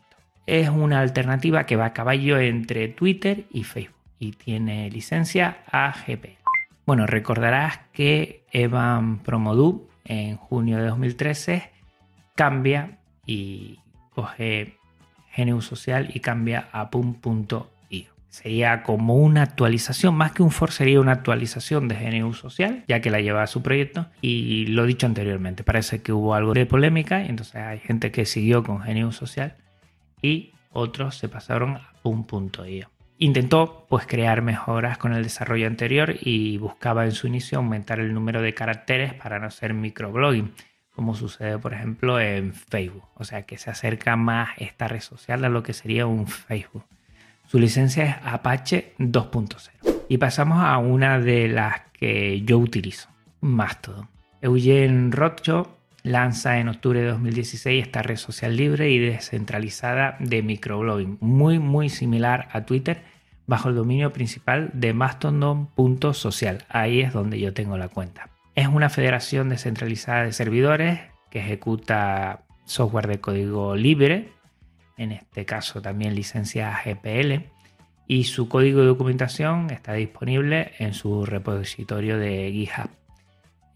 Es 0.48 0.70
una 0.70 1.02
alternativa 1.02 1.66
que 1.66 1.76
va 1.76 1.88
a 1.88 1.94
caballo 1.94 2.40
entre 2.40 2.88
Twitter 2.88 3.44
y 3.52 3.66
Facebook 3.66 3.98
y 4.18 4.32
tiene 4.32 4.90
licencia 4.90 5.58
AGP. 5.70 6.38
Bueno, 6.86 7.06
recordarás 7.06 7.82
que 7.92 8.46
Evan 8.54 9.20
Promodu 9.20 9.90
en 10.06 10.38
junio 10.38 10.78
de 10.78 10.86
2013 10.86 11.70
cambia 12.36 13.00
y 13.26 13.80
coge 14.12 14.78
GNU 15.36 15.62
Social 15.62 16.12
y 16.14 16.22
cambia 16.22 16.70
a 16.72 16.90
pum.io. 16.92 17.68
Sería 18.30 18.84
como 18.84 19.16
una 19.16 19.42
actualización, 19.42 20.16
más 20.16 20.32
que 20.32 20.44
un 20.44 20.52
for, 20.52 20.72
sería 20.72 21.02
una 21.02 21.12
actualización 21.12 21.90
de 21.90 21.96
GNU 21.96 22.34
Social, 22.34 22.86
ya 22.88 23.02
que 23.02 23.10
la 23.10 23.20
lleva 23.20 23.44
a 23.44 23.48
su 23.48 23.62
proyecto. 23.62 24.08
Y 24.22 24.68
lo 24.68 24.86
dicho 24.86 25.08
anteriormente, 25.08 25.66
parece 25.66 26.02
que 26.02 26.14
hubo 26.14 26.36
algo 26.36 26.54
de 26.54 26.66
polémica, 26.66 27.22
y 27.22 27.28
entonces 27.28 27.56
hay 27.56 27.80
gente 27.80 28.12
que 28.12 28.26
siguió 28.26 28.64
con 28.64 28.78
GNU 28.78 29.12
Social 29.12 29.56
y 30.22 30.54
otros 30.72 31.16
se 31.18 31.30
pasaron 31.30 31.78
a 31.78 31.94
pum.io. 32.02 32.90
Intentó 33.20 33.88
pues 33.90 34.06
crear 34.06 34.42
mejoras 34.44 34.98
con 34.98 35.14
el 35.14 35.24
desarrollo 35.24 35.66
anterior 35.66 36.16
y 36.22 36.58
buscaba 36.58 37.06
en 37.06 37.12
su 37.12 37.28
inicio 37.28 37.58
aumentar 37.58 38.00
el 38.00 38.14
número 38.14 38.42
de 38.42 38.54
caracteres 38.54 39.14
para 39.16 39.40
no 39.40 39.48
hacer 39.48 39.74
microblogging, 39.74 40.54
como 40.94 41.16
sucede 41.16 41.58
por 41.58 41.74
ejemplo 41.74 42.20
en 42.20 42.54
Facebook, 42.54 43.06
o 43.16 43.24
sea 43.24 43.44
que 43.44 43.58
se 43.58 43.72
acerca 43.72 44.16
más 44.16 44.50
esta 44.58 44.88
red 44.88 45.02
social 45.02 45.44
a 45.46 45.50
lo 45.50 45.64
que 45.64 45.74
sería 45.74 46.06
un 46.06 46.28
Facebook. 46.28 46.86
Su 47.48 47.60
licencia 47.60 48.04
es 48.04 48.16
Apache 48.24 48.94
2.0. 49.00 50.04
Y 50.10 50.18
pasamos 50.18 50.60
a 50.64 50.78
una 50.78 51.20
de 51.20 51.48
las 51.48 51.82
que 51.94 52.42
yo 52.42 52.60
utilizo, 52.60 53.10
Mastodon. 53.42 54.10
Eugene 54.42 55.10
Rothschild 55.12 55.77
lanza 56.08 56.60
en 56.60 56.70
octubre 56.70 57.02
de 57.02 57.08
2016 57.08 57.86
esta 57.86 58.02
red 58.02 58.18
social 58.18 58.56
libre 58.56 58.90
y 58.90 59.00
descentralizada 59.00 60.16
de 60.20 60.42
microblogging, 60.42 61.18
muy 61.22 61.60
muy 61.60 61.90
similar 61.90 62.48
a 62.52 62.66
Twitter, 62.66 63.04
bajo 63.46 63.70
el 63.70 63.76
dominio 63.76 64.12
principal 64.14 64.70
de 64.74 64.94
mastodon.social. 64.94 66.66
Ahí 66.70 67.02
es 67.02 67.14
donde 67.14 67.40
yo 67.40 67.54
tengo 67.54 67.78
la 67.78 67.90
cuenta. 67.90 68.30
Es 68.56 68.68
una 68.68 68.90
federación 68.90 69.50
descentralizada 69.50 70.24
de 70.24 70.34
servidores 70.34 71.00
que 71.30 71.40
ejecuta 71.40 72.44
software 72.66 73.08
de 73.08 73.20
código 73.20 73.76
libre, 73.76 74.34
en 74.98 75.12
este 75.12 75.46
caso 75.46 75.82
también 75.82 76.16
licencia 76.16 76.76
GPL, 76.84 77.44
y 78.08 78.24
su 78.24 78.48
código 78.50 78.82
de 78.82 78.88
documentación 78.88 79.70
está 79.70 79.94
disponible 79.94 80.72
en 80.80 80.94
su 80.94 81.26
repositorio 81.26 82.18
de 82.18 82.52
GitHub. 82.52 82.90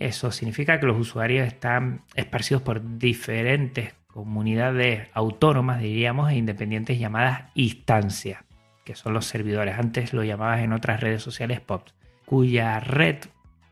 Eso 0.01 0.31
significa 0.31 0.79
que 0.79 0.88
los 0.88 1.00
usuarios 1.00 1.46
están 1.46 2.01
esparcidos 2.15 2.63
por 2.63 2.98
diferentes 2.98 3.93
comunidades 4.08 5.10
autónomas, 5.13 5.79
diríamos, 5.79 6.31
e 6.31 6.38
independientes 6.38 6.98
llamadas 6.98 7.51
instancias, 7.53 8.43
que 8.84 8.96
son 8.96 9.13
los 9.13 9.27
servidores. 9.27 9.77
Antes 9.77 10.12
lo 10.12 10.24
llamabas 10.24 10.62
en 10.62 10.74
otras 10.74 11.01
redes 11.01 11.22
sociales 11.22 11.62
POPs, 11.62 11.93
cuya 12.25 12.79
red 12.79 13.17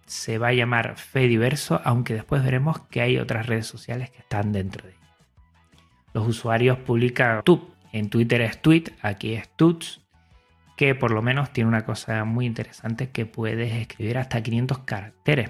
se 0.05 0.37
va 0.37 0.49
a 0.49 0.53
llamar 0.53 0.97
Fediverso, 0.97 1.81
aunque 1.83 2.13
después 2.13 2.43
veremos 2.43 2.79
que 2.91 3.01
hay 3.01 3.17
otras 3.17 3.47
redes 3.47 3.65
sociales 3.65 4.11
que 4.11 4.19
están 4.19 4.51
dentro 4.51 4.85
de 4.85 4.93
ella. 4.93 4.99
Los 6.13 6.27
usuarios 6.27 6.77
publican 6.77 7.41
tut, 7.43 7.73
en 7.91 8.11
Twitter 8.11 8.41
es 8.41 8.61
tweet, 8.61 8.83
aquí 9.01 9.33
es 9.33 9.49
tuts, 9.55 10.01
que 10.77 10.93
por 10.93 11.09
lo 11.09 11.23
menos 11.23 11.51
tiene 11.53 11.69
una 11.69 11.85
cosa 11.85 12.23
muy 12.23 12.45
interesante 12.45 13.09
que 13.09 13.25
puedes 13.25 13.73
escribir 13.73 14.19
hasta 14.19 14.43
500 14.43 14.77
caracteres 14.79 15.49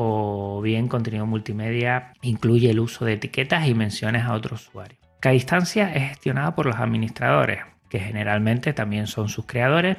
o 0.00 0.60
bien 0.62 0.86
contenido 0.86 1.26
multimedia 1.26 2.12
incluye 2.22 2.70
el 2.70 2.78
uso 2.78 3.04
de 3.04 3.14
etiquetas 3.14 3.66
y 3.66 3.74
menciones 3.74 4.22
a 4.22 4.32
otros 4.32 4.68
usuarios. 4.68 5.00
Cada 5.18 5.34
instancia 5.34 5.92
es 5.92 6.10
gestionada 6.10 6.54
por 6.54 6.66
los 6.66 6.76
administradores, 6.76 7.62
que 7.90 7.98
generalmente 7.98 8.72
también 8.72 9.08
son 9.08 9.28
sus 9.28 9.46
creadores, 9.46 9.98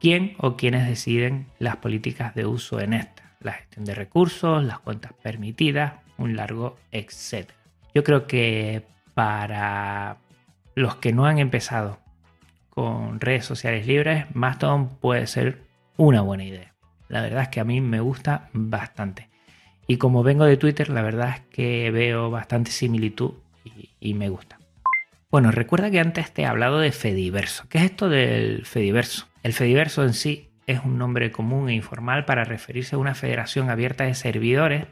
quien 0.00 0.36
o 0.38 0.56
quienes 0.56 0.88
deciden 0.88 1.48
las 1.58 1.76
políticas 1.76 2.34
de 2.34 2.46
uso 2.46 2.80
en 2.80 2.94
esta, 2.94 3.34
la 3.40 3.52
gestión 3.52 3.84
de 3.84 3.94
recursos, 3.94 4.64
las 4.64 4.78
cuentas 4.78 5.12
permitidas, 5.22 5.94
un 6.16 6.34
largo 6.34 6.78
etcétera. 6.90 7.58
Yo 7.94 8.02
creo 8.02 8.26
que 8.26 8.86
para 9.12 10.16
los 10.74 10.96
que 10.96 11.12
no 11.12 11.26
han 11.26 11.38
empezado 11.38 11.98
con 12.70 13.20
redes 13.20 13.44
sociales 13.44 13.86
libres, 13.86 14.24
Mastodon 14.34 14.88
puede 14.96 15.26
ser 15.26 15.58
una 15.98 16.22
buena 16.22 16.44
idea. 16.44 16.69
La 17.10 17.22
verdad 17.22 17.42
es 17.42 17.48
que 17.48 17.60
a 17.60 17.64
mí 17.64 17.80
me 17.80 18.00
gusta 18.00 18.48
bastante. 18.52 19.28
Y 19.88 19.96
como 19.96 20.22
vengo 20.22 20.44
de 20.44 20.56
Twitter, 20.56 20.88
la 20.88 21.02
verdad 21.02 21.30
es 21.30 21.40
que 21.50 21.90
veo 21.90 22.30
bastante 22.30 22.70
similitud 22.70 23.32
y, 23.98 24.14
me 24.14 24.28
gusta. 24.28 24.58
Bueno, 25.30 25.50
recuerda 25.50 25.90
que 25.90 25.98
antes 25.98 26.32
te 26.32 26.42
he 26.42 26.46
hablado 26.46 26.78
de 26.78 26.92
Fediverso. 26.92 27.64
¿Qué 27.68 27.78
es 27.78 27.84
esto 27.84 28.08
del 28.08 28.64
Fediverso? 28.64 29.26
El 29.42 29.52
Fediverso 29.52 30.04
en 30.04 30.14
sí 30.14 30.50
es 30.68 30.84
un 30.84 30.96
nombre 30.98 31.32
común 31.32 31.68
e 31.68 31.74
informal 31.74 32.24
para 32.24 32.44
referirse 32.44 32.94
a 32.94 32.98
una 32.98 33.16
federación 33.16 33.68
abierta 33.68 34.04
de 34.04 34.14
servidores 34.14 34.86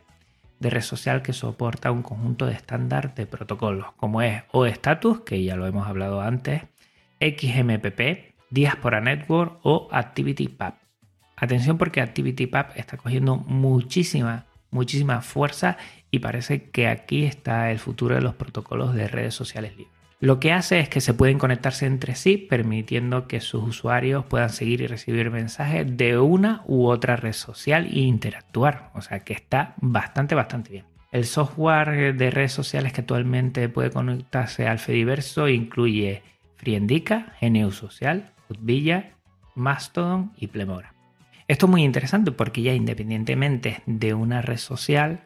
de 0.58 0.70
red 0.70 0.82
social 0.82 1.22
que 1.22 1.32
soporta 1.32 1.92
un 1.92 2.02
conjunto 2.02 2.46
de 2.46 2.54
estándar 2.54 3.14
de 3.14 3.26
protocolos, 3.26 3.92
como 3.92 4.22
es 4.22 4.42
OStatus, 4.50 5.20
que 5.20 5.44
ya 5.44 5.54
lo 5.54 5.66
hemos 5.68 5.86
hablado 5.86 6.20
antes, 6.20 6.62
XMPP, 7.20 8.34
Diaspora 8.50 9.00
Network 9.00 9.60
o 9.62 9.88
ActivityPub. 9.92 10.87
Atención 11.40 11.78
porque 11.78 12.00
ActivityPub 12.00 12.66
está 12.74 12.96
cogiendo 12.96 13.36
muchísima, 13.36 14.46
muchísima 14.70 15.20
fuerza 15.20 15.76
y 16.10 16.18
parece 16.18 16.70
que 16.70 16.88
aquí 16.88 17.24
está 17.24 17.70
el 17.70 17.78
futuro 17.78 18.14
de 18.14 18.22
los 18.22 18.34
protocolos 18.34 18.94
de 18.94 19.08
redes 19.08 19.34
sociales 19.34 19.76
libres. 19.76 19.98
Lo 20.20 20.40
que 20.40 20.52
hace 20.52 20.80
es 20.80 20.88
que 20.88 21.00
se 21.00 21.14
pueden 21.14 21.38
conectarse 21.38 21.86
entre 21.86 22.16
sí, 22.16 22.36
permitiendo 22.38 23.28
que 23.28 23.40
sus 23.40 23.62
usuarios 23.62 24.24
puedan 24.24 24.50
seguir 24.50 24.80
y 24.80 24.88
recibir 24.88 25.30
mensajes 25.30 25.96
de 25.96 26.18
una 26.18 26.64
u 26.66 26.86
otra 26.86 27.14
red 27.14 27.34
social 27.34 27.86
e 27.86 28.00
interactuar. 28.00 28.90
O 28.94 29.00
sea 29.00 29.20
que 29.20 29.32
está 29.32 29.74
bastante, 29.80 30.34
bastante 30.34 30.72
bien. 30.72 30.86
El 31.12 31.24
software 31.24 32.16
de 32.16 32.30
redes 32.32 32.52
sociales 32.52 32.92
que 32.92 33.02
actualmente 33.02 33.68
puede 33.68 33.90
conectarse 33.90 34.66
al 34.66 34.80
Fediverso 34.80 35.48
incluye 35.48 36.22
Friendica, 36.56 37.34
GNU 37.40 37.70
Social, 37.70 38.32
Utvilla, 38.50 39.12
Mastodon 39.54 40.32
y 40.36 40.48
Plemora. 40.48 40.97
Esto 41.48 41.64
es 41.64 41.70
muy 41.70 41.82
interesante 41.82 42.30
porque 42.30 42.60
ya 42.60 42.74
independientemente 42.74 43.80
de 43.86 44.12
una 44.12 44.42
red 44.42 44.58
social, 44.58 45.24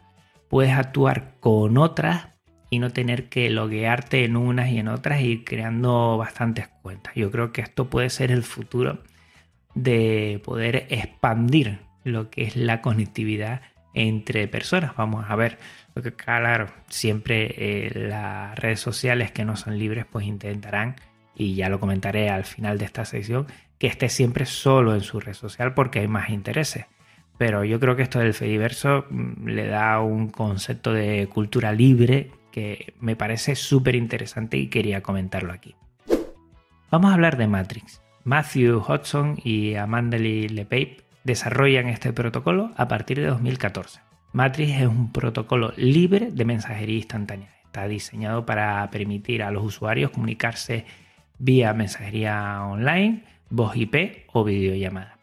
puedes 0.49 0.73
actuar 0.73 1.35
con 1.41 1.77
otras 1.77 2.29
y 2.71 2.79
no 2.79 2.91
tener 2.91 3.29
que 3.29 3.51
loguearte 3.51 4.25
en 4.25 4.37
unas 4.37 4.71
y 4.71 4.79
en 4.79 4.87
otras 4.87 5.21
y 5.21 5.25
ir 5.25 5.45
creando 5.45 6.17
bastantes 6.17 6.69
cuentas. 6.81 7.13
Yo 7.17 7.33
creo 7.33 7.53
que 7.53 7.61
esto 7.61 7.91
puede 7.91 8.09
ser 8.09 8.31
el 8.31 8.45
futuro 8.45 9.03
de 9.75 10.41
poder 10.45 10.87
expandir 10.91 11.81
lo 12.05 12.31
que 12.31 12.45
es 12.45 12.55
la 12.55 12.83
conectividad 12.83 13.63
entre 13.93 14.47
personas. 14.47 14.95
Vamos 14.97 15.27
a 15.29 15.35
ver, 15.35 15.59
lo 15.97 16.03
que 16.03 16.15
claro, 16.15 16.69
siempre 16.89 17.55
eh, 17.59 17.91
las 17.95 18.57
redes 18.59 18.79
sociales 18.79 19.33
que 19.33 19.45
no 19.45 19.57
son 19.57 19.77
libres 19.77 20.07
pues 20.07 20.25
intentarán, 20.25 20.95
y 21.35 21.55
ya 21.55 21.69
lo 21.69 21.81
comentaré 21.81 22.31
al 22.31 22.45
final 22.45 22.79
de 22.79 22.85
esta 22.85 23.05
sección, 23.05 23.47
que 23.79 23.87
esté 23.87 24.09
siempre 24.09 24.47
solo 24.47 24.95
en 24.95 25.01
su 25.01 25.21
red 25.21 25.35
social 25.35 25.75
porque 25.75 26.01
hay 26.01 26.09
más 26.09 26.31
intereses. 26.31 26.87
Pero 27.39 27.65
yo 27.65 27.81
creo 27.81 27.97
que 27.97 28.03
esto 28.03 28.19
del 28.19 28.35
Fediverso 28.35 29.07
mm, 29.11 29.49
le 29.49 29.67
da 29.67 30.01
un 30.01 30.29
concepto 30.29 30.93
de 30.93 31.29
cultura 31.29 31.73
libre 31.73 32.31
que 32.53 32.95
me 33.01 33.17
parece 33.17 33.57
súper 33.57 33.97
interesante 33.97 34.59
y 34.59 34.69
quería 34.69 35.03
comentarlo 35.03 35.53
aquí. 35.53 35.75
Vamos 36.91 37.11
a 37.11 37.15
hablar 37.15 37.37
de 37.39 37.49
Matrix. 37.49 38.03
Matthew 38.25 38.85
Hodgson 38.87 39.39
y 39.43 39.75
Amanda 39.75 40.19
Lepage 40.19 40.99
desarrollan 41.25 41.89
este 41.89 42.13
protocolo 42.13 42.71
a 42.77 42.87
partir 42.87 43.19
de 43.19 43.27
2014. 43.27 44.01
Matrix 44.33 44.81
es 44.81 44.87
un 44.87 45.11
protocolo 45.11 45.73
libre 45.77 46.31
de 46.31 46.45
mensajería 46.45 46.97
instantánea. 46.97 47.49
Está 47.65 47.89
diseñado 47.89 48.47
para 48.47 48.89
permitir 48.91 49.43
a 49.43 49.51
los 49.51 49.65
usuarios 49.65 50.11
comunicarse 50.11 50.85
vía 51.43 51.75
mensajería 51.75 52.63
online, 52.63 53.25
voz 53.51 53.77
IP 53.77 54.27
o 54.33 54.45
videollamada. 54.45 55.19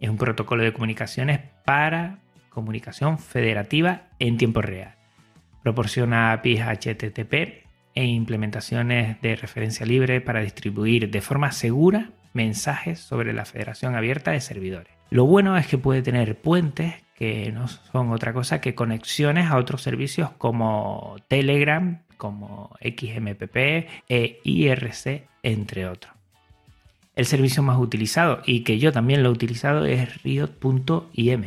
Es 0.00 0.10
un 0.10 0.18
protocolo 0.18 0.62
de 0.62 0.74
comunicaciones 0.74 1.40
para 1.64 2.18
comunicación 2.50 3.18
federativa 3.18 4.08
en 4.18 4.36
tiempo 4.36 4.60
real 4.60 4.94
Proporciona 5.62 6.32
APIs 6.32 6.60
HTTP 6.60 7.64
e 7.94 8.04
implementaciones 8.04 9.20
de 9.22 9.36
referencia 9.36 9.86
libre 9.86 10.20
para 10.20 10.40
distribuir 10.40 11.10
de 11.10 11.20
forma 11.20 11.52
segura 11.52 12.10
mensajes 12.32 12.98
sobre 12.98 13.32
la 13.32 13.44
Federación 13.44 13.94
Abierta 13.94 14.32
de 14.32 14.40
Servidores. 14.40 14.92
Lo 15.08 15.24
bueno 15.24 15.56
es 15.56 15.66
que 15.68 15.78
puede 15.78 16.02
tener 16.02 16.36
puentes 16.36 16.94
que 17.22 17.52
no 17.52 17.68
son 17.68 18.10
otra 18.10 18.32
cosa 18.32 18.60
que 18.60 18.74
conexiones 18.74 19.48
a 19.48 19.56
otros 19.56 19.80
servicios 19.80 20.30
como 20.38 21.14
Telegram, 21.28 22.02
como 22.16 22.76
XMPP 22.80 23.56
e 24.08 24.40
IRC, 24.42 25.28
entre 25.44 25.86
otros. 25.86 26.12
El 27.14 27.24
servicio 27.26 27.62
más 27.62 27.78
utilizado 27.78 28.42
y 28.44 28.64
que 28.64 28.80
yo 28.80 28.90
también 28.90 29.22
lo 29.22 29.28
he 29.28 29.32
utilizado 29.32 29.86
es 29.86 30.20
Riot.im 30.24 31.44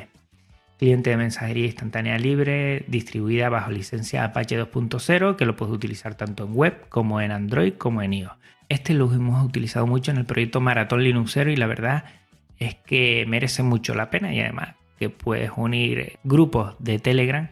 cliente 0.79 1.10
de 1.10 1.17
mensajería 1.17 1.65
instantánea 1.65 2.17
libre 2.20 2.86
distribuida 2.88 3.50
bajo 3.50 3.72
licencia 3.72 4.24
Apache 4.24 4.58
2.0 4.58 5.36
que 5.36 5.46
lo 5.46 5.58
puedes 5.58 5.75
utilizar 5.75 6.15
tanto 6.15 6.46
en 6.46 6.55
web 6.55 6.88
como 6.88 7.20
en 7.20 7.32
Android 7.32 7.74
como 7.74 8.01
en 8.01 8.13
iOS. 8.13 8.32
Este 8.70 8.94
lo 8.94 9.12
hemos 9.12 9.46
utilizado 9.46 9.86
mucho 9.88 10.12
en 10.12 10.20
el 10.20 10.25
proyecto 10.25 10.62
Maratón 10.62 11.03
Linuxero 11.03 11.51
y 11.51 11.58
la 11.58 11.67
verdad 11.67 12.05
es 12.60 12.75
que 12.75 13.25
merece 13.27 13.62
mucho 13.62 13.94
la 13.94 14.10
pena 14.10 14.34
y 14.34 14.39
además 14.39 14.75
que 14.98 15.10
puedes 15.10 15.52
unir 15.56 16.20
grupos 16.24 16.75
de 16.80 17.00
Telegram 17.00 17.50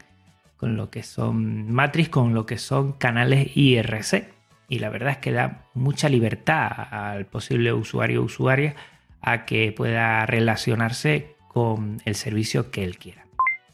con 0.57 0.77
lo 0.77 0.89
que 0.89 1.03
son 1.03 1.71
Matrix, 1.71 2.09
con 2.09 2.33
lo 2.33 2.45
que 2.45 2.57
son 2.57 2.93
canales 2.93 3.55
IRC. 3.55 4.31
Y 4.69 4.79
la 4.79 4.89
verdad 4.89 5.11
es 5.11 5.17
que 5.17 5.31
da 5.31 5.65
mucha 5.73 6.07
libertad 6.07 6.71
al 6.89 7.25
posible 7.25 7.73
usuario 7.73 8.21
o 8.21 8.25
usuaria 8.25 8.75
a 9.21 9.45
que 9.45 9.71
pueda 9.71 10.25
relacionarse 10.25 11.35
con 11.49 12.01
el 12.05 12.15
servicio 12.15 12.71
que 12.71 12.83
él 12.83 12.97
quiera. 12.97 13.25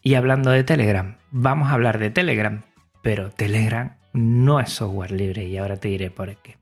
Y 0.01 0.15
hablando 0.15 0.49
de 0.51 0.63
Telegram, 0.63 1.17
vamos 1.31 1.69
a 1.69 1.73
hablar 1.73 1.99
de 1.99 2.09
Telegram, 2.09 2.63
pero 3.03 3.29
Telegram 3.29 3.95
no 4.13 4.59
es 4.59 4.71
software 4.71 5.11
libre 5.11 5.45
y 5.45 5.57
ahora 5.57 5.77
te 5.77 5.89
diré 5.89 6.09
por 6.09 6.35
qué. 6.37 6.57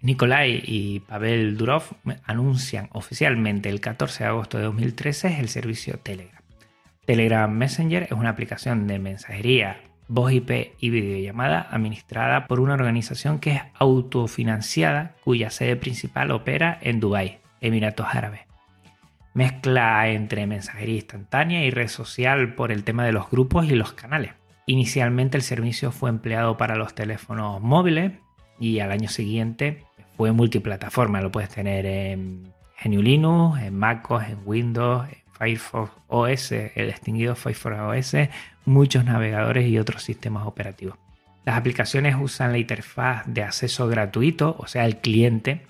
Nikolai 0.00 0.62
y 0.64 1.00
Pavel 1.00 1.56
Durov 1.56 1.82
anuncian 2.24 2.88
oficialmente 2.92 3.68
el 3.68 3.80
14 3.80 4.24
de 4.24 4.30
agosto 4.30 4.58
de 4.58 4.64
2013 4.64 5.40
el 5.40 5.48
servicio 5.48 5.98
Telegram. 5.98 6.37
Telegram 7.08 7.50
Messenger 7.50 8.02
es 8.02 8.12
una 8.12 8.28
aplicación 8.28 8.86
de 8.86 8.98
mensajería, 8.98 9.80
voz 10.08 10.30
IP 10.30 10.74
y 10.78 10.90
videollamada 10.90 11.66
administrada 11.70 12.46
por 12.46 12.60
una 12.60 12.74
organización 12.74 13.38
que 13.38 13.52
es 13.52 13.62
autofinanciada 13.78 15.14
cuya 15.24 15.48
sede 15.48 15.76
principal 15.76 16.30
opera 16.32 16.78
en 16.82 17.00
Dubái, 17.00 17.38
Emiratos 17.62 18.08
Árabes 18.10 18.42
mezcla 19.32 20.06
entre 20.08 20.46
mensajería 20.46 20.96
instantánea 20.96 21.64
y 21.64 21.70
red 21.70 21.88
social 21.88 22.54
por 22.54 22.72
el 22.72 22.84
tema 22.84 23.06
de 23.06 23.12
los 23.12 23.30
grupos 23.30 23.64
y 23.64 23.74
los 23.74 23.94
canales. 23.94 24.32
Inicialmente 24.66 25.38
el 25.38 25.42
servicio 25.42 25.92
fue 25.92 26.10
empleado 26.10 26.58
para 26.58 26.76
los 26.76 26.94
teléfonos 26.94 27.62
móviles 27.62 28.12
y 28.60 28.80
al 28.80 28.92
año 28.92 29.08
siguiente 29.08 29.84
fue 30.18 30.32
multiplataforma. 30.32 31.22
Lo 31.22 31.32
puedes 31.32 31.48
tener 31.48 31.86
en 31.86 32.52
GNU 32.84 33.00
Linux, 33.00 33.62
en 33.62 33.78
MacOS, 33.78 34.24
en 34.28 34.40
Windows, 34.44 35.08
Firefox 35.38 35.92
OS, 36.08 36.52
el 36.52 36.90
extinguido 36.90 37.34
Firefox 37.34 37.76
OS, 37.78 38.16
muchos 38.64 39.04
navegadores 39.04 39.68
y 39.68 39.78
otros 39.78 40.02
sistemas 40.02 40.46
operativos. 40.46 40.98
Las 41.44 41.56
aplicaciones 41.56 42.16
usan 42.20 42.52
la 42.52 42.58
interfaz 42.58 43.24
de 43.26 43.42
acceso 43.42 43.88
gratuito, 43.88 44.56
o 44.58 44.66
sea, 44.66 44.84
el 44.84 44.98
cliente, 44.98 45.62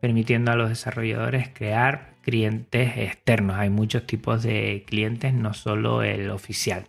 permitiendo 0.00 0.52
a 0.52 0.56
los 0.56 0.70
desarrolladores 0.70 1.50
crear, 1.52 2.14
clientes 2.22 2.96
externos. 2.96 3.56
Hay 3.56 3.70
muchos 3.70 4.06
tipos 4.06 4.42
de 4.42 4.84
clientes, 4.86 5.34
no 5.34 5.54
solo 5.54 6.02
el 6.02 6.30
oficial. 6.30 6.86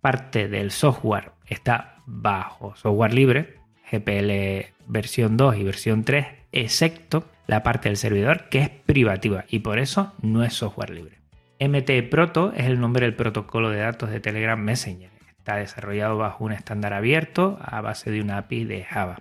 Parte 0.00 0.48
del 0.48 0.70
software 0.70 1.32
está 1.46 1.96
bajo 2.06 2.76
software 2.76 3.14
libre, 3.14 3.56
GPL 3.90 4.72
versión 4.86 5.36
2 5.36 5.56
y 5.56 5.64
versión 5.64 6.04
3, 6.04 6.26
excepto 6.52 7.24
la 7.46 7.62
parte 7.62 7.88
del 7.88 7.96
servidor 7.96 8.48
que 8.50 8.60
es 8.60 8.68
privativa 8.68 9.44
y 9.48 9.60
por 9.60 9.78
eso 9.78 10.12
no 10.22 10.44
es 10.44 10.52
software 10.54 10.90
libre. 10.90 11.21
MT 11.62 12.10
Proto 12.10 12.52
es 12.56 12.66
el 12.66 12.80
nombre 12.80 13.06
del 13.06 13.14
protocolo 13.14 13.70
de 13.70 13.78
datos 13.78 14.10
de 14.10 14.18
Telegram 14.18 14.60
Messenger. 14.60 15.10
Está 15.38 15.56
desarrollado 15.56 16.18
bajo 16.18 16.44
un 16.44 16.50
estándar 16.50 16.92
abierto 16.92 17.56
a 17.62 17.80
base 17.80 18.10
de 18.10 18.20
una 18.20 18.38
API 18.38 18.64
de 18.64 18.82
Java. 18.82 19.20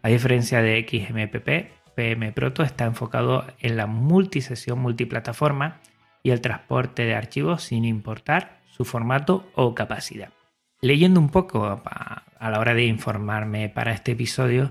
A 0.00 0.08
diferencia 0.08 0.62
de 0.62 0.86
XMPP, 0.88 1.94
PM 1.96 2.30
Proto 2.30 2.62
está 2.62 2.84
enfocado 2.84 3.44
en 3.58 3.76
la 3.76 3.88
multisesión 3.88 4.78
multiplataforma 4.78 5.80
y 6.22 6.30
el 6.30 6.40
transporte 6.40 7.04
de 7.06 7.16
archivos 7.16 7.64
sin 7.64 7.84
importar 7.84 8.60
su 8.70 8.84
formato 8.84 9.50
o 9.56 9.74
capacidad. 9.74 10.28
Leyendo 10.80 11.18
un 11.18 11.30
poco 11.30 11.82
a 11.84 12.50
la 12.50 12.60
hora 12.60 12.74
de 12.74 12.84
informarme 12.84 13.68
para 13.68 13.92
este 13.92 14.12
episodio, 14.12 14.70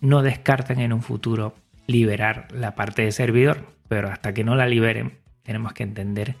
no 0.00 0.20
descartan 0.20 0.80
en 0.80 0.92
un 0.92 1.00
futuro 1.00 1.54
liberar 1.86 2.48
la 2.52 2.74
parte 2.74 3.02
de 3.02 3.12
servidor, 3.12 3.72
pero 3.88 4.10
hasta 4.10 4.34
que 4.34 4.44
no 4.44 4.54
la 4.54 4.66
liberen 4.66 5.22
tenemos 5.42 5.72
que 5.72 5.82
entender 5.82 6.36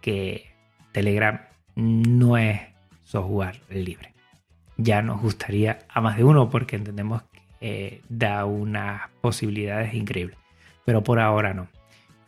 que 0.00 0.50
Telegram 0.92 1.40
no 1.76 2.36
es 2.36 2.60
software 3.04 3.60
libre. 3.68 4.14
Ya 4.76 5.02
nos 5.02 5.20
gustaría 5.20 5.80
a 5.88 6.00
más 6.00 6.16
de 6.16 6.24
uno 6.24 6.50
porque 6.50 6.76
entendemos 6.76 7.22
eh, 7.60 8.02
da 8.08 8.44
unas 8.44 9.08
posibilidades 9.20 9.94
increíbles. 9.94 10.38
Pero 10.84 11.02
por 11.02 11.18
ahora 11.18 11.54
no. 11.54 11.68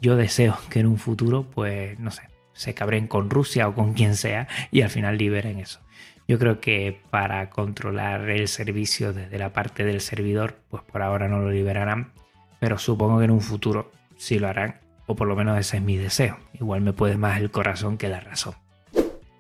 Yo 0.00 0.16
deseo 0.16 0.56
que 0.70 0.80
en 0.80 0.86
un 0.86 0.98
futuro, 0.98 1.44
pues, 1.44 1.98
no 1.98 2.10
sé, 2.10 2.22
se 2.52 2.74
cabren 2.74 3.06
con 3.06 3.30
Rusia 3.30 3.68
o 3.68 3.74
con 3.74 3.94
quien 3.94 4.16
sea 4.16 4.48
y 4.70 4.82
al 4.82 4.90
final 4.90 5.18
liberen 5.18 5.58
eso. 5.58 5.80
Yo 6.26 6.38
creo 6.38 6.60
que 6.60 7.00
para 7.10 7.50
controlar 7.50 8.28
el 8.30 8.48
servicio 8.48 9.12
desde 9.12 9.38
la 9.38 9.52
parte 9.52 9.84
del 9.84 10.00
servidor, 10.00 10.56
pues 10.68 10.82
por 10.82 11.02
ahora 11.02 11.28
no 11.28 11.40
lo 11.40 11.50
liberarán, 11.50 12.12
pero 12.60 12.78
supongo 12.78 13.18
que 13.18 13.24
en 13.24 13.32
un 13.32 13.40
futuro 13.40 13.90
sí 14.16 14.38
lo 14.38 14.48
harán, 14.48 14.76
o 15.10 15.16
por 15.16 15.26
lo 15.26 15.34
menos 15.34 15.58
ese 15.58 15.78
es 15.78 15.82
mi 15.82 15.96
deseo. 15.96 16.38
Igual 16.54 16.82
me 16.82 16.92
puede 16.92 17.16
más 17.16 17.40
el 17.40 17.50
corazón 17.50 17.98
que 17.98 18.08
la 18.08 18.20
razón. 18.20 18.54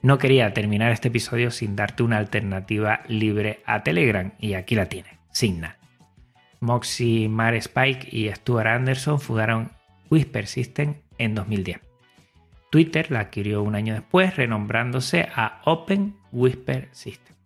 No 0.02 0.18
quería 0.18 0.52
terminar 0.52 0.90
este 0.90 1.08
episodio 1.08 1.52
sin 1.52 1.76
darte 1.76 2.02
una 2.02 2.18
alternativa 2.18 3.02
libre 3.06 3.62
a 3.66 3.84
Telegram, 3.84 4.32
y 4.40 4.54
aquí 4.54 4.74
la 4.74 4.86
tienes, 4.86 5.12
Signal. 5.30 5.76
Moxie 6.58 7.28
Mar 7.28 7.54
Spike 7.54 8.08
y 8.10 8.28
Stuart 8.32 8.66
Anderson 8.66 9.20
fundaron 9.20 9.70
Whisper 10.10 10.48
System 10.48 10.96
en 11.18 11.36
2010. 11.36 11.78
Twitter 12.70 13.08
la 13.12 13.20
adquirió 13.20 13.62
un 13.62 13.76
año 13.76 13.94
después, 13.94 14.34
renombrándose 14.34 15.28
a 15.32 15.62
Open 15.66 16.16
Whisper 16.32 16.88
System. 16.90 17.36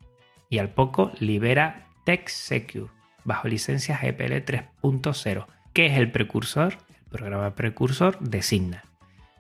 Y 0.48 0.58
al 0.58 0.70
poco 0.70 1.12
libera 1.20 1.88
TextSecure 2.04 2.90
bajo 3.24 3.48
licencia 3.48 3.98
GPL 3.98 4.32
3.0, 4.44 5.46
que 5.74 5.87
es 5.87 5.98
el 5.98 6.10
precursor, 6.10 6.78
programa 7.14 7.55
precursor 7.55 8.18
de 8.18 8.42
Signal. 8.42 8.83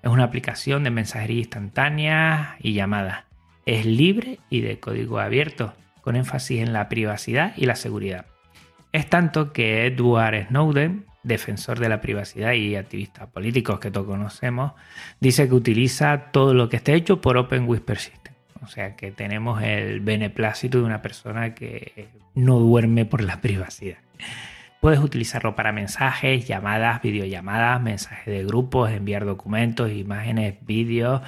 Es 0.00 0.08
una 0.08 0.22
aplicación 0.22 0.84
de 0.84 0.90
mensajería 0.90 1.40
instantánea 1.40 2.56
y 2.60 2.72
llamadas. 2.72 3.24
es 3.66 3.84
libre 3.84 4.38
y 4.48 4.60
de 4.60 4.78
código 4.78 5.18
abierto, 5.18 5.72
con 6.00 6.14
énfasis 6.14 6.60
en 6.60 6.72
la 6.72 6.88
privacidad 6.88 7.52
y 7.56 7.66
la 7.66 7.74
seguridad. 7.74 8.26
Es 8.92 9.08
tanto 9.08 9.52
que 9.52 9.86
Edward 9.86 10.48
Snowden, 10.48 11.06
defensor 11.24 11.80
de 11.80 11.88
la 11.88 12.00
privacidad 12.00 12.52
y 12.52 12.76
activista 12.76 13.26
político 13.26 13.80
que 13.80 13.90
todos 13.90 14.06
conocemos, 14.06 14.72
dice 15.18 15.48
que 15.48 15.54
utiliza 15.54 16.30
todo 16.30 16.54
lo 16.54 16.68
que 16.68 16.76
esté 16.76 16.94
hecho 16.94 17.20
por 17.20 17.36
Open 17.36 17.66
Whisper 17.66 17.98
System. 17.98 18.34
O 18.62 18.68
sea 18.68 18.94
que 18.94 19.10
tenemos 19.10 19.62
el 19.62 19.98
beneplácito 19.98 20.78
de 20.78 20.84
una 20.84 21.02
persona 21.02 21.54
que 21.54 22.08
no 22.36 22.60
duerme 22.60 23.04
por 23.04 23.20
la 23.22 23.40
privacidad. 23.40 23.98
Puedes 24.84 25.00
utilizarlo 25.00 25.56
para 25.56 25.72
mensajes, 25.72 26.46
llamadas, 26.46 27.00
videollamadas, 27.00 27.80
mensajes 27.80 28.26
de 28.26 28.44
grupos, 28.44 28.90
enviar 28.90 29.24
documentos, 29.24 29.90
imágenes, 29.90 30.56
vídeos. 30.66 31.22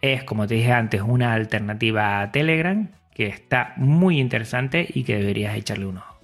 Es, 0.00 0.24
como 0.24 0.46
te 0.46 0.54
dije 0.54 0.72
antes, 0.72 1.02
una 1.02 1.34
alternativa 1.34 2.22
a 2.22 2.32
Telegram 2.32 2.88
que 3.12 3.26
está 3.26 3.74
muy 3.76 4.18
interesante 4.18 4.88
y 4.88 5.04
que 5.04 5.16
deberías 5.16 5.54
echarle 5.54 5.84
un 5.84 5.98
ojo. 5.98 6.18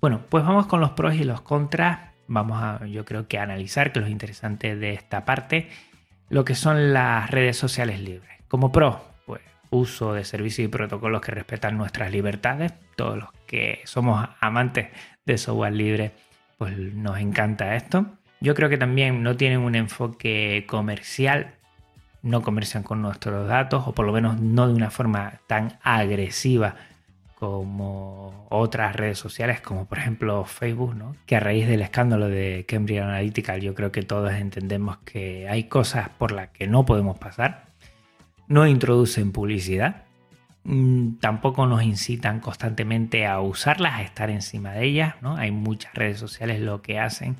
Bueno, 0.00 0.22
pues 0.30 0.42
vamos 0.42 0.64
con 0.64 0.80
los 0.80 0.92
pros 0.92 1.16
y 1.16 1.24
los 1.24 1.42
contras. 1.42 1.98
Vamos 2.28 2.62
a, 2.62 2.86
yo 2.86 3.04
creo 3.04 3.28
que 3.28 3.38
analizar, 3.38 3.92
que 3.92 4.00
lo 4.00 4.08
interesante 4.08 4.74
de 4.74 4.94
esta 4.94 5.26
parte, 5.26 5.68
lo 6.30 6.46
que 6.46 6.54
son 6.54 6.94
las 6.94 7.30
redes 7.30 7.58
sociales 7.58 8.00
libres. 8.00 8.40
Como 8.48 8.72
pro, 8.72 9.04
pues 9.26 9.42
uso 9.68 10.14
de 10.14 10.24
servicios 10.24 10.64
y 10.64 10.68
protocolos 10.68 11.20
que 11.20 11.32
respetan 11.32 11.76
nuestras 11.76 12.10
libertades. 12.10 12.72
Todos 12.96 13.18
los 13.18 13.28
que 13.46 13.80
somos 13.84 14.28
amantes 14.40 14.88
de 15.24 15.38
software 15.38 15.72
libre, 15.72 16.12
pues 16.58 16.76
nos 16.76 17.18
encanta 17.18 17.76
esto. 17.76 18.06
Yo 18.40 18.54
creo 18.54 18.68
que 18.68 18.78
también 18.78 19.22
no 19.22 19.36
tienen 19.36 19.60
un 19.60 19.74
enfoque 19.74 20.64
comercial, 20.68 21.54
no 22.22 22.42
comercian 22.42 22.82
con 22.82 23.02
nuestros 23.02 23.48
datos, 23.48 23.86
o 23.86 23.92
por 23.92 24.06
lo 24.06 24.12
menos 24.12 24.40
no 24.40 24.66
de 24.66 24.74
una 24.74 24.90
forma 24.90 25.40
tan 25.46 25.78
agresiva 25.82 26.76
como 27.38 28.46
otras 28.50 28.96
redes 28.96 29.18
sociales, 29.18 29.60
como 29.60 29.84
por 29.84 29.98
ejemplo 29.98 30.44
Facebook, 30.44 30.94
¿no? 30.94 31.14
que 31.26 31.36
a 31.36 31.40
raíz 31.40 31.68
del 31.68 31.82
escándalo 31.82 32.28
de 32.28 32.64
Cambridge 32.66 33.02
Analytica 33.02 33.58
yo 33.58 33.74
creo 33.74 33.92
que 33.92 34.02
todos 34.02 34.32
entendemos 34.32 34.96
que 34.98 35.46
hay 35.48 35.64
cosas 35.64 36.08
por 36.08 36.32
las 36.32 36.48
que 36.48 36.66
no 36.66 36.86
podemos 36.86 37.18
pasar. 37.18 37.66
No 38.48 38.66
introducen 38.66 39.32
publicidad, 39.32 40.05
tampoco 41.20 41.66
nos 41.66 41.82
incitan 41.82 42.40
constantemente 42.40 43.26
a 43.26 43.40
usarlas, 43.40 43.94
a 43.94 44.02
estar 44.02 44.30
encima 44.30 44.72
de 44.72 44.84
ellas. 44.84 45.14
¿no? 45.22 45.36
Hay 45.36 45.50
muchas 45.50 45.94
redes 45.94 46.18
sociales 46.18 46.60
lo 46.60 46.82
que 46.82 46.98
hacen 46.98 47.36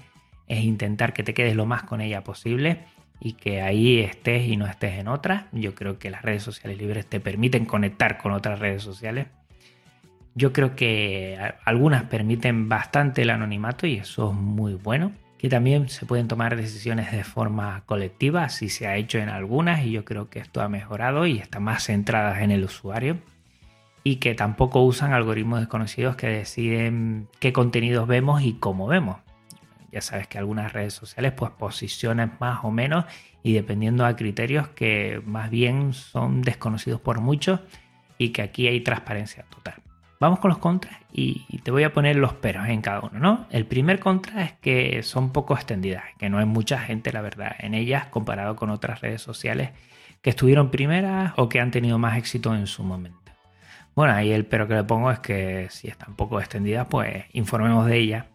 es 0.49 0.65
intentar 0.65 1.13
que 1.13 1.23
te 1.23 1.35
quedes 1.35 1.57
lo 1.57 1.67
más 1.67 1.83
con 1.83 2.01
ella 2.01 2.23
posible 2.23 2.85
y 3.19 3.33
que 3.33 3.63
ahí 3.63 3.99
estés 3.99 4.47
y 4.47 4.57
no 4.57 4.67
estés 4.67 4.99
en 4.99 5.09
otras. 5.09 5.45
Yo 5.53 5.75
creo 5.75 5.99
que 5.99 6.11
las 6.11 6.23
redes 6.23 6.43
sociales 6.43 6.79
libres 6.79 7.07
te 7.07 7.21
permiten 7.21 7.65
conectar 7.65 8.19
con 8.19 8.33
otras 8.33 8.59
redes 8.59 8.83
sociales. 8.83 9.27
Yo 10.35 10.53
creo 10.53 10.77
que 10.77 11.39
algunas 11.65 12.05
permiten 12.05 12.69
bastante 12.69 13.23
el 13.23 13.31
anonimato 13.31 13.87
y 13.87 13.95
eso 13.95 14.31
es 14.31 14.37
muy 14.37 14.75
bueno. 14.75 15.13
Que 15.39 15.49
también 15.49 15.89
se 15.89 16.07
pueden 16.07 16.29
tomar 16.29 16.57
decisiones 16.57 17.13
de 17.13 17.25
forma 17.25 17.83
colectiva, 17.87 18.45
así 18.45 18.69
se 18.69 18.87
ha 18.87 18.97
hecho 18.97 19.19
en 19.19 19.29
algunas 19.29 19.85
y 19.85 19.93
yo 19.93 20.05
creo 20.05 20.31
que 20.31 20.39
esto 20.39 20.63
ha 20.63 20.69
mejorado 20.69 21.27
y 21.27 21.39
está 21.39 21.61
más 21.61 21.85
centradas 21.85 22.41
en 22.41 22.51
el 22.51 22.65
usuario. 22.65 23.19
Y 24.03 24.17
que 24.17 24.35
tampoco 24.35 24.83
usan 24.83 25.13
algoritmos 25.13 25.61
desconocidos 25.61 26.17
que 26.17 26.29
deciden 26.29 27.29
qué 27.41 27.53
contenidos 27.53 28.07
vemos 28.07 28.43
y 28.43 28.55
cómo 28.55 28.87
vemos. 28.87 29.19
Ya 29.93 30.01
sabes 30.01 30.27
que 30.27 30.39
algunas 30.39 30.73
redes 30.73 30.95
sociales 30.95 31.33
pues 31.33 31.51
posicionan 31.53 32.37
más 32.39 32.61
o 32.65 32.71
menos 32.71 33.05
y 33.43 33.53
dependiendo 33.53 34.05
a 34.05 34.17
criterios 34.17 34.69
que 34.69 35.23
más 35.25 35.51
bien 35.51 35.93
son 35.93 36.43
desconocidos 36.43 37.01
por 37.01 37.21
muchos 37.21 37.61
y 38.19 38.31
que 38.31 38.43
aquí 38.43 38.67
hay 38.69 38.81
transparencia 38.81 39.45
total. 39.45 39.86
Vamos 40.19 40.39
con 40.39 40.49
los 40.49 40.59
contras 40.59 40.97
y 41.13 41.59
te 41.63 41.71
voy 41.71 41.85
a 41.85 41.93
poner 41.93 42.17
los 42.17 42.33
peros 42.35 42.69
en 42.69 42.81
cada 42.81 43.01
uno, 43.01 43.19
¿no? 43.19 43.47
El 43.51 43.67
primer 43.67 44.01
contra 44.01 44.45
es 44.45 44.53
que 44.53 45.03
son 45.03 45.31
poco 45.31 45.55
extendidas, 45.55 46.05
que 46.19 46.31
no 46.31 46.39
hay 46.39 46.47
mucha 46.47 46.79
gente, 46.79 47.13
la 47.13 47.21
verdad, 47.21 47.55
en 47.59 47.75
ellas 47.75 48.07
comparado 48.07 48.57
con 48.57 48.71
otras 48.71 49.01
redes 49.01 49.23
sociales 49.23 49.71
que 50.23 50.31
estuvieron 50.31 50.71
primeras 50.71 51.33
o 51.37 51.49
que 51.49 51.61
han 51.61 51.71
tenido 51.71 51.99
más 51.99 52.17
éxito 52.17 52.55
en 52.55 52.67
su 52.67 52.83
momento. 52.83 53.33
Bueno, 53.95 54.15
ahí 54.15 54.33
el 54.33 54.45
pero 54.45 54.69
que 54.69 54.75
le 54.75 54.85
pongo 54.85 55.11
es 55.11 55.19
que 55.21 55.69
si 55.71 55.89
están 55.89 56.17
poco 56.17 56.41
extendidas, 56.41 56.87
pues 56.91 57.25
informemos 57.33 57.87
de 57.87 57.97
ellas 57.97 58.27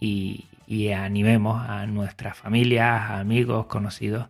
y, 0.00 0.46
y 0.66 0.92
animemos 0.92 1.68
a 1.68 1.86
nuestras 1.86 2.36
familias, 2.36 3.10
amigos, 3.10 3.66
conocidos 3.66 4.28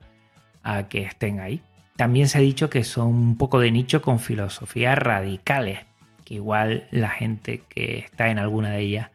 a 0.62 0.88
que 0.88 1.02
estén 1.02 1.40
ahí. 1.40 1.62
También 1.96 2.28
se 2.28 2.38
ha 2.38 2.40
dicho 2.40 2.70
que 2.70 2.84
son 2.84 3.08
un 3.08 3.36
poco 3.36 3.60
de 3.60 3.70
nicho 3.70 4.02
con 4.02 4.18
filosofías 4.18 4.98
radicales 4.98 5.80
igual 6.28 6.88
la 6.90 7.10
gente 7.10 7.62
que 7.68 7.98
está 7.98 8.28
en 8.28 8.38
alguna 8.38 8.70
de 8.70 8.80
ellas, 8.80 9.10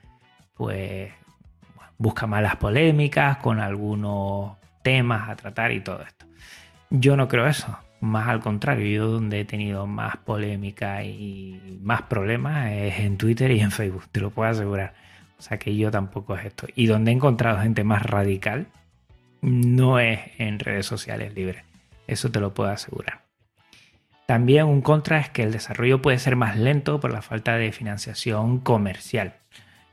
pues 0.54 1.12
busca 1.98 2.28
malas 2.28 2.56
polémicas 2.58 3.38
con 3.38 3.60
algunos 3.60 4.58
temas 4.82 5.30
a 5.30 5.36
tratar 5.36 5.72
y 5.72 5.82
todo 5.82 6.02
esto. 6.02 6.26
Yo 6.90 7.18
no 7.18 7.28
creo 7.28 7.48
eso, 7.48 7.78
más 8.00 8.28
al 8.28 8.40
contrario, 8.40 8.88
yo 8.88 9.08
donde 9.08 9.42
he 9.42 9.46
tenido 9.46 9.88
más 9.88 10.18
polémica 10.18 11.04
y 11.04 11.80
más 11.82 12.04
problemas 12.04 12.72
es 12.72 13.00
en 13.00 13.18
Twitter 13.18 13.52
y 13.52 13.60
en 13.60 13.72
Facebook, 13.72 14.08
te 14.12 14.22
lo 14.22 14.30
puedo 14.30 14.50
asegurar. 14.50 14.94
O 15.38 15.42
sea 15.42 15.58
que 15.60 15.76
yo 15.76 15.92
tampoco 15.92 16.36
es 16.36 16.46
esto. 16.46 16.68
Y 16.76 16.88
donde 16.88 17.12
he 17.12 17.14
encontrado 17.14 17.60
gente 17.60 17.84
más 17.84 18.04
radical 18.04 18.68
no 19.42 20.00
es 20.00 20.20
en 20.40 20.60
redes 20.60 20.86
sociales 20.86 21.34
libres. 21.34 21.64
Eso 22.08 22.32
te 22.32 22.40
lo 22.40 22.54
puedo 22.54 22.70
asegurar. 22.70 23.27
También 24.28 24.66
un 24.66 24.82
contra 24.82 25.20
es 25.20 25.30
que 25.30 25.44
el 25.44 25.54
desarrollo 25.54 26.02
puede 26.02 26.20
ser 26.20 26.36
más 26.36 26.58
lento 26.58 27.00
por 27.00 27.14
la 27.14 27.22
falta 27.22 27.56
de 27.56 27.72
financiación 27.72 28.60
comercial. 28.60 29.36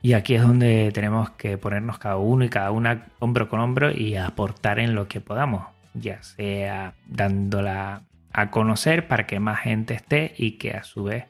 Y 0.01 0.11
aquí 0.11 0.35
es 0.35 0.41
donde 0.41 0.91
tenemos 0.93 1.29
que 1.29 1.57
ponernos 1.57 1.99
cada 1.99 2.17
uno 2.17 2.43
y 2.43 2.49
cada 2.49 2.69
una 2.71 3.05
hombro 3.19 3.47
con 3.47 3.61
hombro 3.61 3.91
y 3.91 4.17
aportar 4.17 4.79
en 4.79 4.93
lo 4.93 5.07
que 5.07 5.21
podamos, 5.21 5.63
ya 5.93 6.21
sea 6.21 6.95
dándola 7.07 8.01
a 8.33 8.51
conocer 8.51 9.07
para 9.07 9.25
que 9.25 9.39
más 9.39 9.61
gente 9.61 9.93
esté 9.93 10.33
y 10.37 10.57
que 10.57 10.73
a 10.73 10.83
su 10.83 11.05
vez 11.05 11.23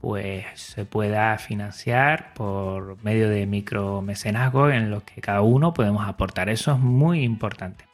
pues 0.00 0.44
se 0.54 0.84
pueda 0.84 1.38
financiar 1.38 2.34
por 2.34 3.00
medio 3.04 3.28
de 3.28 3.46
micromecenazgo 3.46 4.70
en 4.70 4.90
lo 4.90 5.04
que 5.04 5.20
cada 5.20 5.42
uno 5.42 5.72
podemos 5.72 6.04
aportar. 6.08 6.48
Eso 6.48 6.72
es 6.72 6.80
muy 6.80 7.22
importante. 7.22 7.89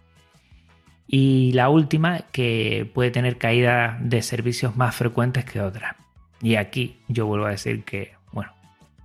Y 1.07 1.53
la 1.53 1.69
última, 1.69 2.21
que 2.33 2.91
puede 2.93 3.11
tener 3.11 3.39
caída 3.39 3.99
de 4.01 4.23
servicios 4.23 4.77
más 4.77 4.97
frecuentes 4.97 5.45
que 5.45 5.61
otras. 5.61 5.95
Y 6.41 6.57
aquí 6.57 6.99
yo 7.09 7.27
vuelvo 7.27 7.47
a 7.47 7.51
decir 7.51 7.85
que, 7.85 8.15
bueno, 8.33 8.53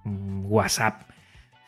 WhatsApp, 0.06 1.04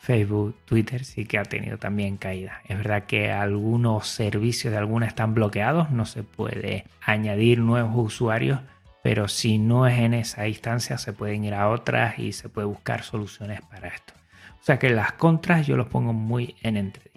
Facebook, 0.00 0.56
Twitter 0.66 1.04
sí 1.04 1.24
que 1.24 1.38
ha 1.38 1.44
tenido 1.44 1.78
también 1.78 2.18
caída. 2.18 2.60
Es 2.68 2.76
verdad 2.76 3.04
que 3.04 3.32
algunos 3.32 4.06
servicios 4.08 4.72
de 4.72 4.78
algunas 4.78 5.08
están 5.08 5.32
bloqueados, 5.32 5.90
no 5.90 6.04
se 6.04 6.22
puede 6.22 6.84
añadir 7.00 7.60
nuevos 7.60 7.94
usuarios, 7.96 8.60
pero 9.02 9.28
si 9.28 9.56
no 9.58 9.86
es 9.86 9.98
en 9.98 10.12
esa 10.12 10.46
instancia 10.46 10.98
se 10.98 11.14
pueden 11.14 11.44
ir 11.44 11.54
a 11.54 11.70
otras 11.70 12.18
y 12.18 12.32
se 12.32 12.50
puede 12.50 12.66
buscar 12.66 13.02
soluciones 13.02 13.62
para 13.62 13.88
esto. 13.88 14.12
O 14.60 14.64
sea 14.64 14.78
que 14.78 14.90
las 14.90 15.12
contras 15.12 15.66
yo 15.66 15.76
los 15.76 15.86
pongo 15.86 16.12
muy 16.12 16.54
en 16.62 16.76
entre 16.76 17.13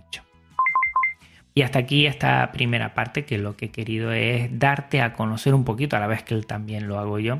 y 1.57 1.63
hasta 1.63 1.79
aquí 1.79 2.05
esta 2.05 2.51
primera 2.51 2.93
parte 2.93 3.25
que 3.25 3.39
lo 3.39 3.57
que 3.57 3.65
he 3.65 3.69
querido 3.71 4.11
es 4.11 4.59
darte 4.59 5.01
a 5.01 5.13
conocer 5.13 5.55
un 5.55 5.65
poquito, 5.65 5.97
a 5.97 5.99
la 5.99 6.05
vez 6.05 6.21
que 6.21 6.39
también 6.43 6.87
lo 6.87 6.99
hago 6.99 7.17
yo, 7.17 7.39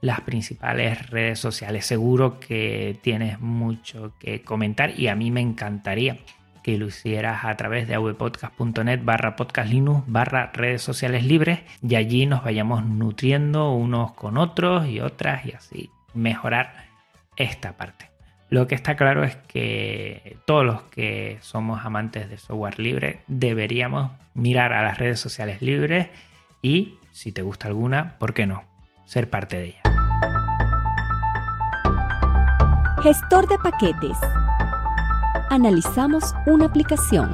las 0.00 0.20
principales 0.20 1.10
redes 1.10 1.40
sociales. 1.40 1.84
Seguro 1.84 2.38
que 2.38 2.96
tienes 3.02 3.40
mucho 3.40 4.12
que 4.20 4.42
comentar 4.42 4.92
y 4.96 5.08
a 5.08 5.16
mí 5.16 5.32
me 5.32 5.40
encantaría 5.40 6.18
que 6.62 6.78
lo 6.78 6.86
hicieras 6.86 7.44
a 7.44 7.56
través 7.56 7.88
de 7.88 7.96
avpodcast.net 7.96 9.00
barra 9.02 9.34
podcastlinux 9.34 10.04
barra 10.06 10.52
redes 10.54 10.82
sociales 10.82 11.24
libres 11.24 11.58
y 11.82 11.96
allí 11.96 12.26
nos 12.26 12.44
vayamos 12.44 12.84
nutriendo 12.84 13.72
unos 13.72 14.12
con 14.12 14.38
otros 14.38 14.86
y 14.86 15.00
otras 15.00 15.44
y 15.44 15.52
así 15.54 15.90
mejorar 16.14 16.86
esta 17.34 17.76
parte. 17.76 18.09
Lo 18.50 18.66
que 18.66 18.74
está 18.74 18.96
claro 18.96 19.22
es 19.22 19.36
que 19.36 20.36
todos 20.44 20.66
los 20.66 20.82
que 20.82 21.38
somos 21.40 21.84
amantes 21.84 22.28
de 22.28 22.36
software 22.36 22.80
libre 22.80 23.20
deberíamos 23.28 24.10
mirar 24.34 24.72
a 24.72 24.82
las 24.82 24.98
redes 24.98 25.20
sociales 25.20 25.62
libres 25.62 26.08
y, 26.60 26.98
si 27.12 27.30
te 27.30 27.42
gusta 27.42 27.68
alguna, 27.68 28.18
¿por 28.18 28.34
qué 28.34 28.48
no? 28.48 28.64
Ser 29.04 29.30
parte 29.30 29.56
de 29.56 29.66
ella. 29.66 29.82
Gestor 33.04 33.46
de 33.46 33.56
paquetes. 33.58 34.18
Analizamos 35.48 36.34
una 36.46 36.66
aplicación. 36.66 37.32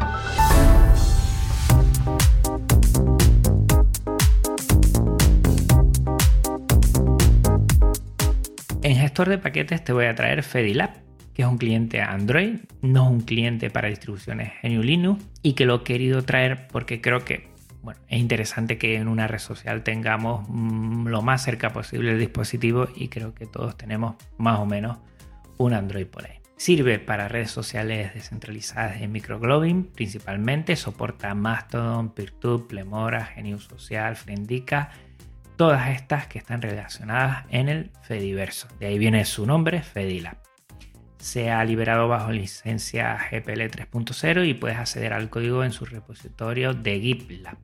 En 8.82 8.96
gestor 8.96 9.30
de 9.30 9.38
paquetes 9.38 9.82
te 9.82 9.94
voy 9.94 10.04
a 10.04 10.14
traer 10.14 10.42
Fedilab 10.42 11.05
que 11.36 11.42
es 11.42 11.48
un 11.48 11.58
cliente 11.58 12.00
Android, 12.00 12.60
no 12.80 13.10
un 13.10 13.20
cliente 13.20 13.68
para 13.68 13.88
distribuciones 13.88 14.54
GNU 14.62 14.82
Linux 14.82 15.22
y 15.42 15.52
que 15.52 15.66
lo 15.66 15.74
he 15.76 15.82
querido 15.82 16.22
traer 16.22 16.66
porque 16.68 17.02
creo 17.02 17.26
que 17.26 17.50
bueno, 17.82 18.00
es 18.08 18.18
interesante 18.18 18.78
que 18.78 18.96
en 18.96 19.06
una 19.06 19.28
red 19.28 19.38
social 19.38 19.82
tengamos 19.82 20.48
mm, 20.48 21.08
lo 21.08 21.20
más 21.20 21.44
cerca 21.44 21.74
posible 21.74 22.12
el 22.12 22.18
dispositivo 22.18 22.88
y 22.96 23.08
creo 23.08 23.34
que 23.34 23.44
todos 23.44 23.76
tenemos 23.76 24.16
más 24.38 24.58
o 24.60 24.64
menos 24.64 24.96
un 25.58 25.74
Android 25.74 26.06
por 26.06 26.24
ahí. 26.24 26.40
Sirve 26.56 26.98
para 26.98 27.28
redes 27.28 27.50
sociales 27.50 28.14
descentralizadas 28.14 29.02
en 29.02 29.12
microglobing 29.12 29.84
principalmente, 29.94 30.74
soporta 30.74 31.34
Mastodon, 31.34 32.14
Peertube, 32.14 32.66
Plemora, 32.66 33.26
Genius 33.26 33.64
Social, 33.64 34.16
Friendica, 34.16 34.90
todas 35.56 35.90
estas 35.90 36.28
que 36.28 36.38
están 36.38 36.62
relacionadas 36.62 37.44
en 37.50 37.68
el 37.68 37.90
Fediverso. 38.04 38.68
De 38.80 38.86
ahí 38.86 38.98
viene 38.98 39.26
su 39.26 39.44
nombre, 39.44 39.82
Fedilab. 39.82 40.45
Se 41.18 41.50
ha 41.50 41.64
liberado 41.64 42.08
bajo 42.08 42.30
licencia 42.30 43.16
GPL 43.30 43.62
3.0 43.62 44.48
y 44.48 44.54
puedes 44.54 44.78
acceder 44.78 45.12
al 45.12 45.30
código 45.30 45.64
en 45.64 45.72
su 45.72 45.84
repositorio 45.84 46.74
de 46.74 47.00
GitLab. 47.00 47.56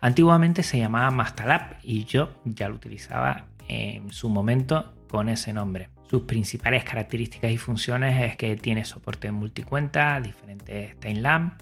Antiguamente 0.00 0.62
se 0.62 0.78
llamaba 0.78 1.10
Mastalab 1.10 1.76
y 1.82 2.04
yo 2.04 2.30
ya 2.44 2.68
lo 2.68 2.74
utilizaba 2.74 3.46
en 3.68 4.12
su 4.12 4.28
momento 4.28 4.94
con 5.08 5.28
ese 5.28 5.52
nombre. 5.52 5.88
Sus 6.08 6.22
principales 6.22 6.84
características 6.84 7.50
y 7.50 7.58
funciones 7.58 8.22
es 8.22 8.36
que 8.36 8.56
tiene 8.56 8.84
soporte 8.84 9.28
en 9.28 9.34
multicuenta, 9.34 10.20
diferentes 10.20 10.98
timeline, 11.00 11.52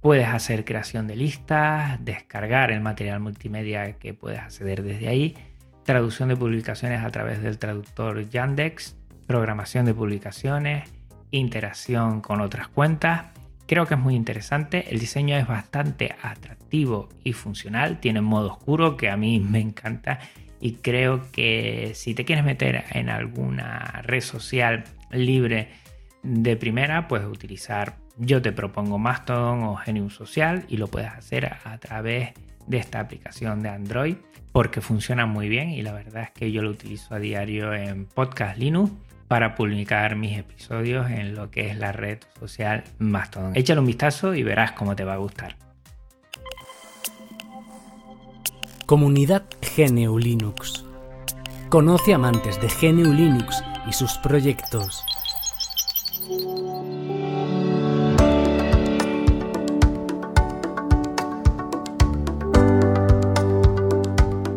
puedes 0.00 0.28
hacer 0.28 0.64
creación 0.64 1.06
de 1.06 1.16
listas, 1.16 2.04
descargar 2.04 2.70
el 2.70 2.80
material 2.80 3.20
multimedia 3.20 3.98
que 3.98 4.14
puedes 4.14 4.40
acceder 4.40 4.82
desde 4.82 5.08
ahí, 5.08 5.36
traducción 5.84 6.28
de 6.28 6.36
publicaciones 6.36 7.02
a 7.02 7.10
través 7.10 7.42
del 7.42 7.58
traductor 7.58 8.28
Yandex, 8.28 8.96
programación 9.26 9.84
de 9.84 9.94
publicaciones, 9.94 10.90
interacción 11.30 12.20
con 12.20 12.40
otras 12.40 12.68
cuentas. 12.68 13.26
Creo 13.66 13.86
que 13.86 13.94
es 13.94 14.00
muy 14.00 14.14
interesante, 14.14 14.92
el 14.92 14.98
diseño 14.98 15.36
es 15.36 15.46
bastante 15.46 16.14
atractivo 16.22 17.08
y 17.24 17.32
funcional, 17.32 18.00
tiene 18.00 18.20
modo 18.20 18.52
oscuro 18.52 18.96
que 18.96 19.10
a 19.10 19.16
mí 19.16 19.40
me 19.50 19.60
encanta. 19.60 20.18
Y 20.60 20.74
creo 20.74 21.30
que 21.32 21.92
si 21.94 22.14
te 22.14 22.24
quieres 22.24 22.44
meter 22.44 22.84
en 22.90 23.08
alguna 23.08 24.02
red 24.04 24.20
social 24.20 24.84
libre 25.10 25.70
de 26.22 26.56
primera, 26.56 27.08
puedes 27.08 27.26
utilizar, 27.26 27.96
yo 28.16 28.40
te 28.40 28.52
propongo 28.52 28.98
Mastodon 28.98 29.64
o 29.64 29.74
Genius 29.74 30.14
Social 30.14 30.64
y 30.68 30.76
lo 30.76 30.86
puedes 30.86 31.10
hacer 31.10 31.46
a 31.64 31.78
través 31.78 32.34
de 32.68 32.76
esta 32.76 33.00
aplicación 33.00 33.60
de 33.60 33.70
Android 33.70 34.16
porque 34.52 34.80
funciona 34.80 35.26
muy 35.26 35.48
bien 35.48 35.70
y 35.70 35.82
la 35.82 35.92
verdad 35.92 36.24
es 36.24 36.30
que 36.30 36.52
yo 36.52 36.62
lo 36.62 36.70
utilizo 36.70 37.14
a 37.14 37.18
diario 37.18 37.72
en 37.74 38.06
Podcast 38.06 38.58
Linux 38.58 38.92
para 39.32 39.54
publicar 39.54 40.14
mis 40.14 40.36
episodios 40.36 41.10
en 41.10 41.34
lo 41.34 41.50
que 41.50 41.70
es 41.70 41.78
la 41.78 41.90
red 41.90 42.18
social 42.38 42.84
Mastodon. 42.98 43.56
Échale 43.56 43.80
un 43.80 43.86
vistazo 43.86 44.34
y 44.34 44.42
verás 44.42 44.72
cómo 44.72 44.94
te 44.94 45.04
va 45.04 45.14
a 45.14 45.16
gustar. 45.16 45.56
Comunidad 48.84 49.44
GNU 49.74 50.18
Linux. 50.18 50.84
Conoce 51.70 52.12
amantes 52.12 52.60
de 52.60 52.68
GNU 52.68 53.10
Linux 53.10 53.64
y 53.88 53.94
sus 53.94 54.18
proyectos. 54.18 55.02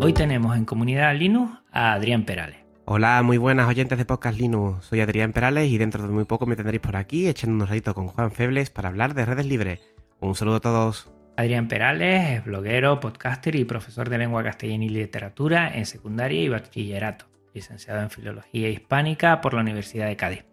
Hoy 0.01 0.11
tenemos 0.11 0.57
en 0.57 0.65
Comunidad 0.65 1.15
Linux 1.15 1.61
a 1.71 1.93
Adrián 1.93 2.25
Perales. 2.25 2.64
Hola, 2.87 3.23
muy 3.23 3.37
buenas 3.37 3.67
oyentes 3.67 3.97
de 3.97 4.05
Podcast 4.05 4.37
Linux. 4.37 4.85
Soy 4.85 5.01
Adrián 5.01 5.33
Perales 5.33 5.71
y 5.71 5.79
dentro 5.79 6.03
de 6.03 6.13
muy 6.13 6.25
poco 6.25 6.45
me 6.45 6.55
tendréis 6.55 6.81
por 6.81 6.95
aquí 6.95 7.27
echando 7.27 7.63
un 7.63 7.67
ratito 7.67 7.95
con 7.95 8.09
Juan 8.09 8.31
Febles 8.31 8.69
para 8.69 8.89
hablar 8.89 9.15
de 9.15 9.25
redes 9.25 9.47
libres. 9.47 9.81
Un 10.19 10.35
saludo 10.35 10.57
a 10.57 10.59
todos. 10.59 11.11
Adrián 11.35 11.67
Perales 11.67 12.29
es 12.29 12.45
bloguero, 12.45 12.99
podcaster 12.99 13.55
y 13.55 13.65
profesor 13.65 14.07
de 14.07 14.19
lengua 14.19 14.43
castellana 14.43 14.85
y 14.85 14.89
literatura 14.89 15.67
en 15.73 15.87
secundaria 15.87 16.39
y 16.43 16.47
bachillerato, 16.47 17.25
licenciado 17.55 18.01
en 18.01 18.11
Filología 18.11 18.69
Hispánica 18.69 19.41
por 19.41 19.55
la 19.55 19.61
Universidad 19.61 20.05
de 20.05 20.15
Cádiz. 20.15 20.45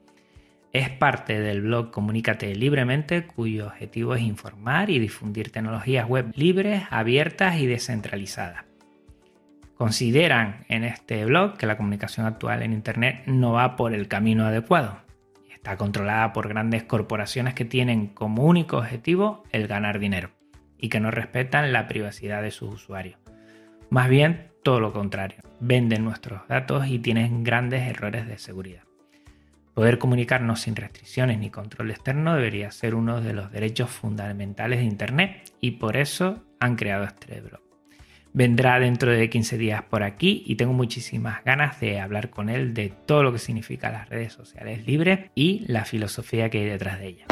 Es 0.73 0.89
parte 0.89 1.39
del 1.39 1.61
blog 1.61 1.91
Comunícate 1.91 2.55
Libremente, 2.55 3.27
cuyo 3.27 3.67
objetivo 3.67 4.15
es 4.15 4.23
informar 4.23 4.89
y 4.89 4.99
difundir 4.99 5.53
tecnologías 5.53 6.09
web 6.09 6.33
libres, 6.35 6.85
abiertas 6.89 7.59
y 7.59 7.67
descentralizadas. 7.67 8.72
Consideran 9.83 10.65
en 10.69 10.85
este 10.85 11.25
blog 11.25 11.57
que 11.57 11.67
la 11.67 11.77
comunicación 11.77 12.25
actual 12.25 12.63
en 12.63 12.73
Internet 12.73 13.25
no 13.27 13.55
va 13.55 13.75
por 13.75 13.93
el 13.93 14.07
camino 14.07 14.47
adecuado. 14.47 15.03
Está 15.53 15.77
controlada 15.77 16.33
por 16.33 16.47
grandes 16.47 16.85
corporaciones 16.85 17.55
que 17.55 17.65
tienen 17.65 18.07
como 18.07 18.45
único 18.45 18.77
objetivo 18.77 19.43
el 19.51 19.67
ganar 19.67 19.99
dinero 19.99 20.31
y 20.79 20.89
que 20.89 21.01
no 21.01 21.11
respetan 21.11 21.73
la 21.73 21.89
privacidad 21.89 22.43
de 22.43 22.53
sus 22.53 22.75
usuarios. 22.75 23.19
Más 23.91 24.09
bien 24.09 24.53
todo 24.63 24.79
lo 24.79 24.93
contrario, 24.93 25.39
venden 25.59 26.05
nuestros 26.05 26.47
datos 26.47 26.87
y 26.87 27.01
tienen 27.01 27.43
grandes 27.43 27.83
errores 27.83 28.29
de 28.29 28.39
seguridad. 28.39 28.85
Poder 29.75 29.99
comunicarnos 29.99 30.61
sin 30.61 30.77
restricciones 30.77 31.41
ni 31.41 31.51
control 31.51 31.91
externo 31.91 32.37
debería 32.37 32.71
ser 32.71 32.95
uno 32.95 33.21
de 33.21 33.33
los 33.33 33.51
derechos 33.51 33.91
fundamentales 33.91 34.79
de 34.79 34.85
Internet 34.85 35.53
y 35.61 35.73
por 35.73 35.97
eso 35.97 36.45
han 36.61 36.77
creado 36.77 37.03
este 37.03 37.41
blog. 37.41 37.72
Vendrá 38.35 38.81
dentro 38.81 39.11
de 39.11 39.29
15 39.29 39.59
días 39.59 39.83
por 39.83 40.03
aquí 40.03 40.43
y 40.47 40.57
tengo 40.57 40.73
muchísimas 40.73 41.45
ganas 41.45 41.79
de 41.81 42.01
hablar 42.01 42.31
con 42.31 42.49
él 42.49 42.73
de 42.73 42.91
todo 43.05 43.23
lo 43.23 43.31
que 43.31 43.39
significa 43.39 43.91
las 43.91 44.09
redes 44.09 44.33
sociales 44.33 44.87
libres 44.87 45.31
y 45.35 45.65
la 45.67 45.85
filosofía 45.85 46.49
que 46.49 46.61
hay 46.61 46.65
detrás 46.65 46.99
de 46.99 47.09
ellas. 47.09 47.27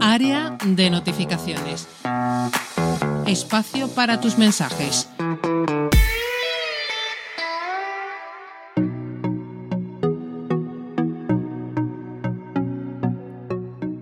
Área 0.00 0.56
de 0.64 0.88
notificaciones. 0.88 1.86
Espacio 3.26 3.94
para 3.94 4.22
tus 4.22 4.38
mensajes. 4.38 5.10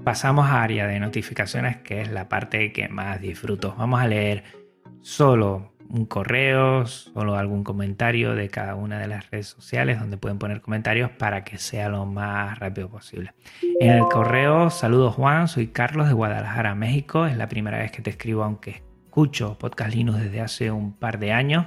Pasamos 0.04 0.46
a 0.46 0.62
área 0.62 0.86
de 0.86 1.00
notificaciones, 1.00 1.76
que 1.78 2.00
es 2.00 2.10
la 2.10 2.30
parte 2.30 2.72
que 2.72 2.88
más 2.88 3.20
disfruto. 3.20 3.74
Vamos 3.76 4.00
a 4.00 4.06
leer 4.06 4.57
solo 5.02 5.72
un 5.88 6.04
correo, 6.04 6.86
solo 6.86 7.36
algún 7.36 7.64
comentario 7.64 8.34
de 8.34 8.48
cada 8.48 8.74
una 8.74 8.98
de 8.98 9.08
las 9.08 9.30
redes 9.30 9.48
sociales 9.48 9.98
donde 9.98 10.18
pueden 10.18 10.38
poner 10.38 10.60
comentarios 10.60 11.10
para 11.10 11.44
que 11.44 11.58
sea 11.58 11.88
lo 11.88 12.04
más 12.06 12.58
rápido 12.58 12.88
posible. 12.88 13.32
En 13.80 13.92
el 13.92 14.04
correo, 14.04 14.70
saludos 14.70 15.14
Juan, 15.14 15.48
soy 15.48 15.68
Carlos 15.68 16.08
de 16.08 16.14
Guadalajara, 16.14 16.74
México. 16.74 17.26
Es 17.26 17.36
la 17.36 17.48
primera 17.48 17.78
vez 17.78 17.90
que 17.90 18.02
te 18.02 18.10
escribo, 18.10 18.44
aunque 18.44 18.82
escucho 19.06 19.56
Podcast 19.58 19.94
Linux 19.94 20.20
desde 20.20 20.40
hace 20.40 20.70
un 20.70 20.92
par 20.92 21.18
de 21.18 21.32
años. 21.32 21.66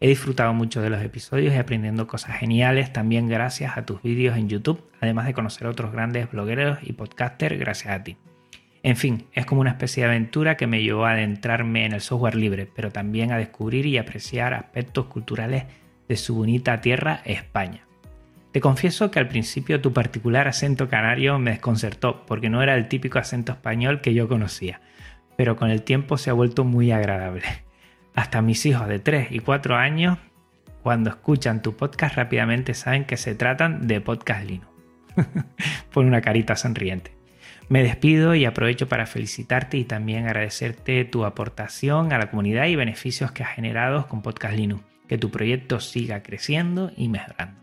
He 0.00 0.08
disfrutado 0.08 0.52
mucho 0.54 0.80
de 0.80 0.90
los 0.90 1.02
episodios 1.02 1.54
y 1.54 1.58
aprendiendo 1.58 2.06
cosas 2.06 2.36
geniales 2.38 2.92
también 2.92 3.28
gracias 3.28 3.76
a 3.76 3.84
tus 3.84 4.02
vídeos 4.02 4.36
en 4.36 4.48
YouTube, 4.48 4.82
además 5.00 5.26
de 5.26 5.34
conocer 5.34 5.66
a 5.66 5.70
otros 5.70 5.92
grandes 5.92 6.30
blogueros 6.30 6.78
y 6.82 6.94
podcasters 6.94 7.58
gracias 7.58 7.94
a 7.94 8.02
ti. 8.02 8.16
En 8.82 8.96
fin, 8.96 9.26
es 9.34 9.44
como 9.44 9.60
una 9.60 9.70
especie 9.70 10.02
de 10.02 10.08
aventura 10.08 10.56
que 10.56 10.66
me 10.66 10.82
llevó 10.82 11.04
a 11.04 11.12
adentrarme 11.12 11.84
en 11.84 11.92
el 11.92 12.00
software 12.00 12.34
libre, 12.34 12.66
pero 12.74 12.90
también 12.90 13.30
a 13.30 13.36
descubrir 13.36 13.84
y 13.84 13.98
apreciar 13.98 14.54
aspectos 14.54 15.06
culturales 15.06 15.64
de 16.08 16.16
su 16.16 16.34
bonita 16.34 16.80
tierra, 16.80 17.20
España. 17.24 17.86
Te 18.52 18.60
confieso 18.60 19.10
que 19.10 19.18
al 19.18 19.28
principio 19.28 19.80
tu 19.80 19.92
particular 19.92 20.48
acento 20.48 20.88
canario 20.88 21.38
me 21.38 21.52
desconcertó, 21.52 22.24
porque 22.26 22.48
no 22.48 22.62
era 22.62 22.74
el 22.74 22.88
típico 22.88 23.18
acento 23.18 23.52
español 23.52 24.00
que 24.00 24.14
yo 24.14 24.28
conocía, 24.28 24.80
pero 25.36 25.56
con 25.56 25.70
el 25.70 25.82
tiempo 25.82 26.16
se 26.16 26.30
ha 26.30 26.32
vuelto 26.32 26.64
muy 26.64 26.90
agradable. 26.90 27.44
Hasta 28.14 28.42
mis 28.42 28.64
hijos 28.66 28.88
de 28.88 28.98
3 28.98 29.28
y 29.30 29.38
4 29.38 29.76
años, 29.76 30.18
cuando 30.82 31.10
escuchan 31.10 31.62
tu 31.62 31.76
podcast 31.76 32.16
rápidamente 32.16 32.74
saben 32.74 33.04
que 33.04 33.18
se 33.18 33.34
tratan 33.34 33.86
de 33.86 34.00
Podcast 34.00 34.44
Lino. 34.44 34.72
Pon 35.92 36.06
una 36.06 36.22
carita 36.22 36.56
sonriente. 36.56 37.19
Me 37.70 37.84
despido 37.84 38.34
y 38.34 38.46
aprovecho 38.46 38.88
para 38.88 39.06
felicitarte 39.06 39.76
y 39.76 39.84
también 39.84 40.26
agradecerte 40.26 41.04
tu 41.04 41.24
aportación 41.24 42.12
a 42.12 42.18
la 42.18 42.28
comunidad 42.28 42.66
y 42.66 42.74
beneficios 42.74 43.30
que 43.30 43.44
has 43.44 43.54
generado 43.54 44.08
con 44.08 44.22
Podcast 44.22 44.56
Linux. 44.56 44.82
Que 45.06 45.18
tu 45.18 45.30
proyecto 45.30 45.78
siga 45.78 46.24
creciendo 46.24 46.90
y 46.96 47.08
mejorando. 47.08 47.60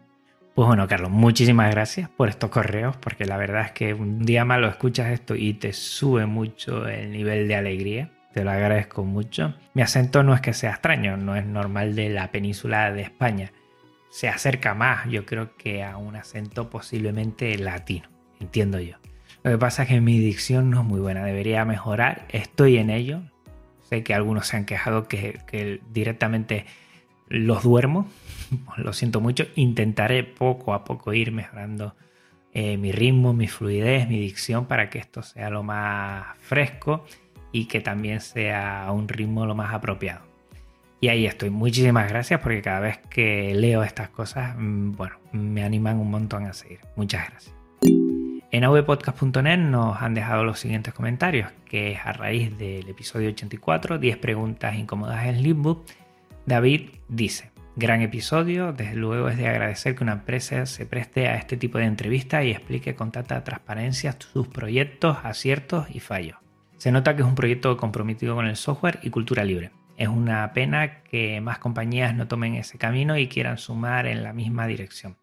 Pues 0.56 0.66
bueno, 0.66 0.88
Carlos, 0.88 1.12
muchísimas 1.12 1.70
gracias 1.72 2.08
por 2.08 2.30
estos 2.30 2.50
correos, 2.50 2.96
porque 2.96 3.26
la 3.26 3.36
verdad 3.36 3.66
es 3.66 3.72
que 3.74 3.94
un 3.94 4.20
día 4.20 4.46
más 4.46 4.62
lo 4.62 4.70
escuchas 4.70 5.12
esto 5.12 5.36
y 5.36 5.56
te 5.56 5.74
sube 5.74 6.26
mucho 6.26 6.88
el 6.88 7.12
nivel 7.12 7.50
de 7.50 7.56
alegría. 7.58 8.10
Te 8.34 8.46
lo 8.46 8.52
agradezco 8.52 9.04
mucho. 9.04 9.56
Mi 9.74 9.82
acento 9.82 10.24
no 10.24 10.34
es 10.34 10.40
que 10.40 10.54
sea 10.54 10.72
extraño, 10.72 11.18
no 11.18 11.36
es 11.36 11.46
normal 11.46 11.96
de 11.96 12.08
la 12.08 12.32
península 12.32 12.94
de 12.94 13.02
España. 13.02 13.52
Se 14.10 14.30
acerca 14.30 14.74
más, 14.74 15.10
yo 15.10 15.26
creo 15.26 15.58
que 15.58 15.84
a 15.84 15.98
un 15.98 16.16
acento 16.16 16.70
posiblemente 16.70 17.58
latino, 17.58 18.08
entiendo 18.40 18.80
yo. 18.80 18.96
Lo 19.48 19.54
que 19.54 19.60
pasa 19.60 19.84
es 19.84 19.88
que 19.88 20.02
mi 20.02 20.20
dicción 20.20 20.70
no 20.70 20.82
es 20.82 20.86
muy 20.86 21.00
buena, 21.00 21.24
debería 21.24 21.64
mejorar, 21.64 22.26
estoy 22.28 22.76
en 22.76 22.90
ello. 22.90 23.22
Sé 23.84 24.04
que 24.04 24.14
algunos 24.14 24.46
se 24.48 24.58
han 24.58 24.66
quejado 24.66 25.08
que, 25.08 25.80
directamente 25.90 26.66
los 27.30 27.64
duermo, 27.64 28.10
lo 28.76 28.92
siento 28.92 29.22
mucho, 29.22 29.46
intentaré 29.56 30.26
poco 30.26 30.74
a 30.74 30.84
poco 30.84 31.14
ir 31.14 31.32
mejorando 31.32 31.96
eh, 32.52 32.76
mi 32.76 32.92
ritmo, 32.92 33.32
mi 33.32 33.48
fluidez, 33.48 34.10
mi 34.10 34.20
dicción 34.20 34.66
para 34.66 34.90
que 34.90 35.00
esto 35.00 35.24
sea 35.24 35.50
lo 35.50 35.64
más 35.64 36.38
fresco 36.40 37.06
y 37.54 37.68
que 37.68 37.80
también 37.80 38.20
sea 38.20 38.92
un 38.92 39.08
ritmo 39.08 39.46
lo 39.46 39.56
más 39.56 39.74
apropiado. 39.74 40.24
Y 41.00 41.08
ahí 41.08 41.26
estoy. 41.26 41.52
Muchísimas 41.52 42.10
gracias 42.10 42.42
porque 42.42 42.62
cada 42.62 42.82
vez 42.82 42.98
que 43.10 43.56
leo 43.56 43.82
estas 43.82 44.10
cosas, 44.10 44.58
mm, 44.58 44.92
bueno, 44.98 45.16
me 45.32 45.64
animan 45.64 46.00
un 46.00 46.12
montón 46.12 46.48
a 46.48 46.52
seguir. 46.52 46.82
Muchas 46.98 47.30
gracias. 47.30 47.57
En 48.50 48.64
avpodcast.net 48.64 49.58
nos 49.58 50.02
han 50.02 50.14
dejado 50.14 50.46
los 50.46 50.60
siguientes 50.60 50.94
comentarios, 50.94 51.52
que 51.66 51.92
es 51.92 52.00
a 52.06 52.14
raíz 52.14 52.58
del 52.58 52.88
episodio 52.88 53.30
84, 53.30 53.98
10 54.00 54.18
preguntas 54.18 54.76
incómodas 54.76 55.26
en 55.26 55.44
Limbo. 55.44 55.84
David 56.46 56.92
dice, 57.10 57.52
gran 57.76 58.02
episodio, 58.02 58.72
desde 58.72 58.96
luego 58.96 59.28
es 59.28 59.36
de 59.36 59.50
agradecer 59.50 59.96
que 59.96 60.04
una 60.06 60.14
empresa 60.14 60.66
se 60.66 60.86
preste 60.86 61.28
a 61.28 61.36
este 61.36 61.58
tipo 61.58 61.78
de 61.78 61.84
entrevistas 61.84 62.46
y 62.46 62.52
explique 62.52 62.96
con 62.96 63.12
tanta 63.12 63.44
transparencia 63.44 64.16
sus 64.18 64.48
proyectos, 64.48 65.18
aciertos 65.24 65.94
y 65.94 66.00
fallos. 66.00 66.38
Se 66.78 66.94
nota 66.94 67.18
que 67.18 67.24
es 67.24 67.28
un 67.28 67.36
proyecto 67.36 67.76
comprometido 67.76 68.34
con 68.34 68.46
el 68.46 68.56
software 68.56 69.00
y 69.04 69.10
cultura 69.10 69.44
libre. 69.44 69.72
Es 69.98 70.08
una 70.08 70.54
pena 70.54 71.02
que 71.02 71.42
más 71.42 71.60
compañías 71.60 72.16
no 72.16 72.30
tomen 72.30 72.56
ese 72.56 72.78
camino 72.78 73.18
y 73.18 73.28
quieran 73.28 73.58
sumar 73.58 74.08
en 74.08 74.24
la 74.24 74.32
misma 74.32 74.68
dirección. 74.68 75.18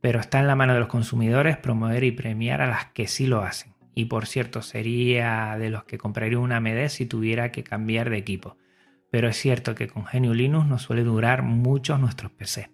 Pero 0.00 0.20
está 0.20 0.40
en 0.40 0.46
la 0.46 0.56
mano 0.56 0.74
de 0.74 0.80
los 0.80 0.88
consumidores 0.88 1.56
promover 1.56 2.04
y 2.04 2.12
premiar 2.12 2.60
a 2.60 2.68
las 2.68 2.86
que 2.86 3.08
sí 3.08 3.26
lo 3.26 3.42
hacen. 3.42 3.74
Y 3.94 4.04
por 4.04 4.26
cierto, 4.26 4.62
sería 4.62 5.56
de 5.58 5.70
los 5.70 5.84
que 5.84 5.98
compraría 5.98 6.38
una 6.38 6.58
AMD 6.58 6.88
si 6.88 7.06
tuviera 7.06 7.50
que 7.50 7.64
cambiar 7.64 8.10
de 8.10 8.18
equipo. 8.18 8.56
Pero 9.10 9.28
es 9.28 9.36
cierto 9.36 9.74
que 9.74 9.88
con 9.88 10.04
GNU 10.04 10.34
Linux 10.34 10.66
nos 10.66 10.82
suele 10.82 11.02
durar 11.02 11.42
mucho 11.42 11.98
nuestros 11.98 12.30
PC. 12.30 12.70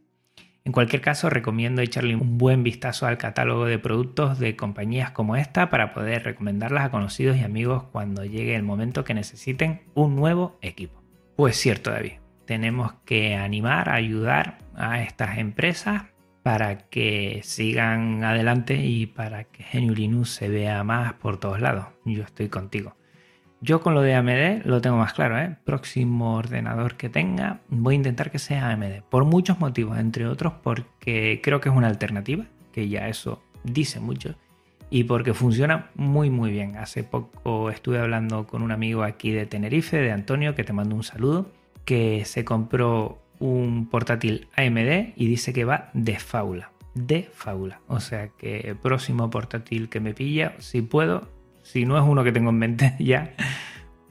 En 0.64 0.72
cualquier 0.72 1.02
caso, 1.02 1.28
recomiendo 1.28 1.82
echarle 1.82 2.16
un 2.16 2.38
buen 2.38 2.62
vistazo 2.62 3.06
al 3.06 3.18
catálogo 3.18 3.66
de 3.66 3.78
productos 3.78 4.38
de 4.38 4.56
compañías 4.56 5.10
como 5.10 5.36
esta 5.36 5.68
para 5.68 5.92
poder 5.92 6.24
recomendarlas 6.24 6.84
a 6.84 6.90
conocidos 6.90 7.36
y 7.36 7.44
amigos 7.44 7.84
cuando 7.84 8.24
llegue 8.24 8.56
el 8.56 8.62
momento 8.62 9.04
que 9.04 9.12
necesiten 9.12 9.82
un 9.94 10.16
nuevo 10.16 10.58
equipo. 10.62 11.02
Pues 11.36 11.56
cierto, 11.56 11.90
David. 11.90 12.14
Tenemos 12.46 12.94
que 13.04 13.34
animar, 13.34 13.90
ayudar 13.90 14.58
a 14.74 15.02
estas 15.02 15.38
empresas 15.38 16.04
para 16.44 16.76
que 16.90 17.40
sigan 17.42 18.22
adelante 18.22 18.76
y 18.76 19.06
para 19.06 19.44
que 19.44 19.64
GNU 19.72 19.94
Linux 19.94 20.28
se 20.28 20.50
vea 20.50 20.84
más 20.84 21.14
por 21.14 21.38
todos 21.38 21.58
lados. 21.58 21.86
Yo 22.04 22.22
estoy 22.22 22.50
contigo. 22.50 22.94
Yo 23.62 23.80
con 23.80 23.94
lo 23.94 24.02
de 24.02 24.14
AMD 24.14 24.66
lo 24.66 24.82
tengo 24.82 24.98
más 24.98 25.14
claro, 25.14 25.38
¿eh? 25.38 25.56
Próximo 25.64 26.34
ordenador 26.36 26.96
que 26.96 27.08
tenga, 27.08 27.60
voy 27.70 27.94
a 27.94 27.96
intentar 27.96 28.30
que 28.30 28.38
sea 28.38 28.68
AMD. 28.68 29.04
Por 29.08 29.24
muchos 29.24 29.58
motivos, 29.58 29.96
entre 29.98 30.26
otros 30.26 30.52
porque 30.62 31.40
creo 31.42 31.62
que 31.62 31.70
es 31.70 31.74
una 31.74 31.86
alternativa, 31.86 32.44
que 32.72 32.90
ya 32.90 33.08
eso 33.08 33.42
dice 33.62 33.98
mucho, 33.98 34.34
y 34.90 35.04
porque 35.04 35.32
funciona 35.32 35.92
muy 35.94 36.28
muy 36.28 36.50
bien. 36.50 36.76
Hace 36.76 37.04
poco 37.04 37.70
estuve 37.70 38.00
hablando 38.00 38.46
con 38.46 38.60
un 38.60 38.70
amigo 38.70 39.02
aquí 39.02 39.30
de 39.30 39.46
Tenerife, 39.46 39.96
de 39.96 40.12
Antonio, 40.12 40.54
que 40.54 40.64
te 40.64 40.74
mando 40.74 40.94
un 40.94 41.04
saludo, 41.04 41.50
que 41.86 42.26
se 42.26 42.44
compró 42.44 43.23
un 43.38 43.88
portátil 43.88 44.48
AMD 44.56 45.14
y 45.16 45.26
dice 45.26 45.52
que 45.52 45.64
va 45.64 45.90
de 45.94 46.18
faula. 46.18 46.70
De 46.94 47.28
faula. 47.32 47.80
O 47.88 48.00
sea 48.00 48.28
que 48.28 48.60
el 48.60 48.76
próximo 48.76 49.30
portátil 49.30 49.88
que 49.88 50.00
me 50.00 50.14
pilla, 50.14 50.54
si 50.58 50.82
puedo, 50.82 51.28
si 51.62 51.84
no 51.84 51.98
es 51.98 52.04
uno 52.04 52.24
que 52.24 52.32
tengo 52.32 52.50
en 52.50 52.58
mente 52.58 52.94
ya, 52.98 53.34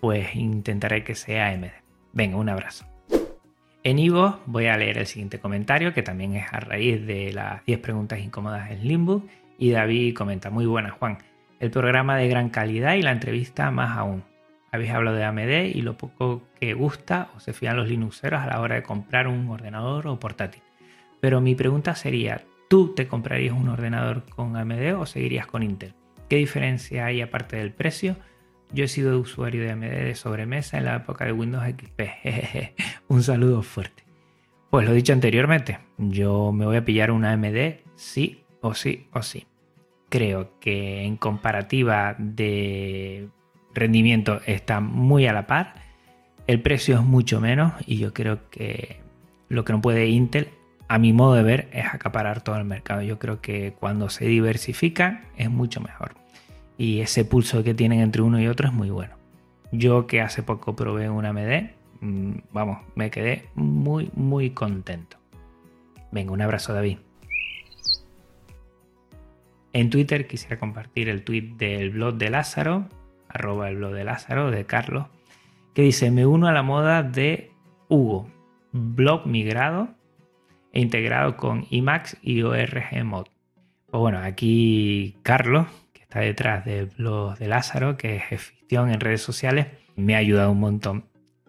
pues 0.01 0.35
intentaré 0.35 1.03
que 1.03 1.15
sea 1.15 1.49
AMD. 1.49 1.67
Venga, 2.11 2.37
un 2.37 2.49
abrazo. 2.49 2.85
En 3.85 3.99
Ivo 3.99 4.39
voy 4.45 4.67
a 4.67 4.77
leer 4.77 4.97
el 4.97 5.07
siguiente 5.07 5.39
comentario, 5.39 5.93
que 5.93 6.03
también 6.03 6.35
es 6.35 6.45
a 6.53 6.59
raíz 6.59 7.05
de 7.05 7.33
las 7.33 7.65
10 7.65 7.79
preguntas 7.79 8.19
incómodas 8.19 8.71
en 8.71 8.87
Limbo. 8.87 9.23
Y 9.57 9.71
David 9.71 10.15
comenta, 10.15 10.49
muy 10.49 10.65
buena 10.65 10.91
Juan, 10.91 11.17
el 11.59 11.69
programa 11.69 12.17
de 12.17 12.27
gran 12.27 12.49
calidad 12.49 12.95
y 12.95 13.01
la 13.01 13.11
entrevista 13.11 13.71
más 13.71 13.97
aún 13.97 14.23
habéis 14.73 14.91
hablado 14.91 15.15
de 15.15 15.23
AMD 15.23 15.75
y 15.75 15.83
lo 15.83 15.97
poco 15.97 16.41
que 16.59 16.73
gusta 16.73 17.29
o 17.35 17.39
se 17.39 17.53
fían 17.53 17.77
los 17.77 17.87
Linuxeros 17.87 18.41
a 18.41 18.47
la 18.47 18.59
hora 18.59 18.73
de 18.73 18.81
comprar 18.81 19.27
un 19.27 19.47
ordenador 19.47 20.07
o 20.07 20.19
portátil. 20.19 20.63
Pero 21.21 21.41
mi 21.41 21.53
pregunta 21.53 21.93
sería, 21.93 22.41
¿tú 22.69 22.95
te 22.95 23.07
comprarías 23.07 23.53
un 23.53 23.69
ordenador 23.69 24.23
con 24.25 24.55
AMD 24.55 24.95
o 24.97 25.05
seguirías 25.05 25.45
con 25.45 25.61
Intel? 25.61 25.93
¿Qué 26.27 26.37
diferencia 26.37 27.05
hay 27.05 27.21
aparte 27.21 27.57
del 27.57 27.71
precio? 27.71 28.17
Yo 28.71 28.85
he 28.85 28.87
sido 28.87 29.19
usuario 29.19 29.61
de 29.61 29.71
AMD 29.71 29.83
de 29.83 30.15
sobremesa 30.15 30.79
en 30.79 30.85
la 30.85 30.95
época 30.95 31.25
de 31.25 31.33
Windows 31.33 31.65
XP. 31.67 32.01
un 33.09 33.21
saludo 33.21 33.61
fuerte. 33.61 34.03
Pues 34.71 34.87
lo 34.87 34.93
dicho 34.93 35.13
anteriormente, 35.13 35.77
yo 35.99 36.51
me 36.51 36.65
voy 36.65 36.77
a 36.77 36.85
pillar 36.85 37.11
una 37.11 37.31
AMD 37.33 37.75
sí 37.95 38.43
o 38.61 38.73
sí 38.73 39.05
o 39.13 39.21
sí. 39.21 39.45
Creo 40.09 40.59
que 40.59 41.03
en 41.03 41.17
comparativa 41.17 42.15
de 42.17 43.29
rendimiento 43.73 44.41
está 44.45 44.79
muy 44.79 45.27
a 45.27 45.33
la 45.33 45.47
par, 45.47 45.75
el 46.47 46.61
precio 46.61 46.95
es 46.95 47.03
mucho 47.03 47.39
menos 47.39 47.73
y 47.85 47.97
yo 47.97 48.13
creo 48.13 48.49
que 48.49 48.99
lo 49.49 49.63
que 49.65 49.73
no 49.73 49.81
puede 49.81 50.07
Intel, 50.07 50.49
a 50.87 50.97
mi 50.99 51.13
modo 51.13 51.35
de 51.35 51.43
ver, 51.43 51.69
es 51.71 51.85
acaparar 51.85 52.43
todo 52.43 52.57
el 52.57 52.65
mercado. 52.65 53.01
Yo 53.01 53.19
creo 53.19 53.41
que 53.41 53.73
cuando 53.79 54.09
se 54.09 54.25
diversifica 54.25 55.23
es 55.37 55.49
mucho 55.49 55.79
mejor 55.79 56.15
y 56.77 56.99
ese 56.99 57.23
pulso 57.23 57.63
que 57.63 57.73
tienen 57.73 57.99
entre 57.99 58.21
uno 58.21 58.41
y 58.41 58.47
otro 58.47 58.67
es 58.67 58.73
muy 58.73 58.89
bueno. 58.89 59.15
Yo 59.71 60.05
que 60.05 60.21
hace 60.21 60.43
poco 60.43 60.75
probé 60.75 61.09
una 61.09 61.29
AMD, 61.29 61.69
mm, 62.01 62.33
vamos, 62.51 62.79
me 62.95 63.09
quedé 63.09 63.45
muy, 63.55 64.11
muy 64.15 64.51
contento. 64.51 65.17
Venga, 66.11 66.31
un 66.31 66.41
abrazo 66.41 66.73
David. 66.73 66.97
En 69.71 69.89
Twitter 69.89 70.27
quisiera 70.27 70.59
compartir 70.59 71.09
el 71.09 71.23
tweet 71.23 71.55
del 71.57 71.89
blog 71.89 72.15
de 72.15 72.29
Lázaro, 72.29 72.87
arroba 73.33 73.69
el 73.69 73.77
blog 73.77 73.93
de 73.93 74.03
Lázaro, 74.03 74.51
de 74.51 74.65
Carlos, 74.65 75.07
que 75.73 75.81
dice, 75.81 76.11
me 76.11 76.25
uno 76.25 76.47
a 76.47 76.51
la 76.51 76.63
moda 76.63 77.03
de 77.03 77.51
Hugo, 77.89 78.29
blog 78.71 79.25
migrado 79.25 79.89
e 80.71 80.81
integrado 80.81 81.35
con 81.35 81.65
IMAX 81.69 82.17
y 82.21 82.43
ORG 82.43 83.03
Mod. 83.03 83.25
Pues 83.87 83.99
bueno, 83.99 84.19
aquí 84.19 85.17
Carlos, 85.23 85.67
que 85.93 86.01
está 86.01 86.19
detrás 86.19 86.65
del 86.65 86.87
blog 86.87 87.37
de 87.37 87.47
Lázaro, 87.47 87.97
que 87.97 88.15
es 88.17 88.41
ficción 88.41 88.91
en 88.91 88.99
redes 88.99 89.21
sociales, 89.21 89.67
me 89.95 90.15
ha 90.15 90.19
ayudado 90.19 90.51
un 90.51 90.59
montón. 90.59 91.05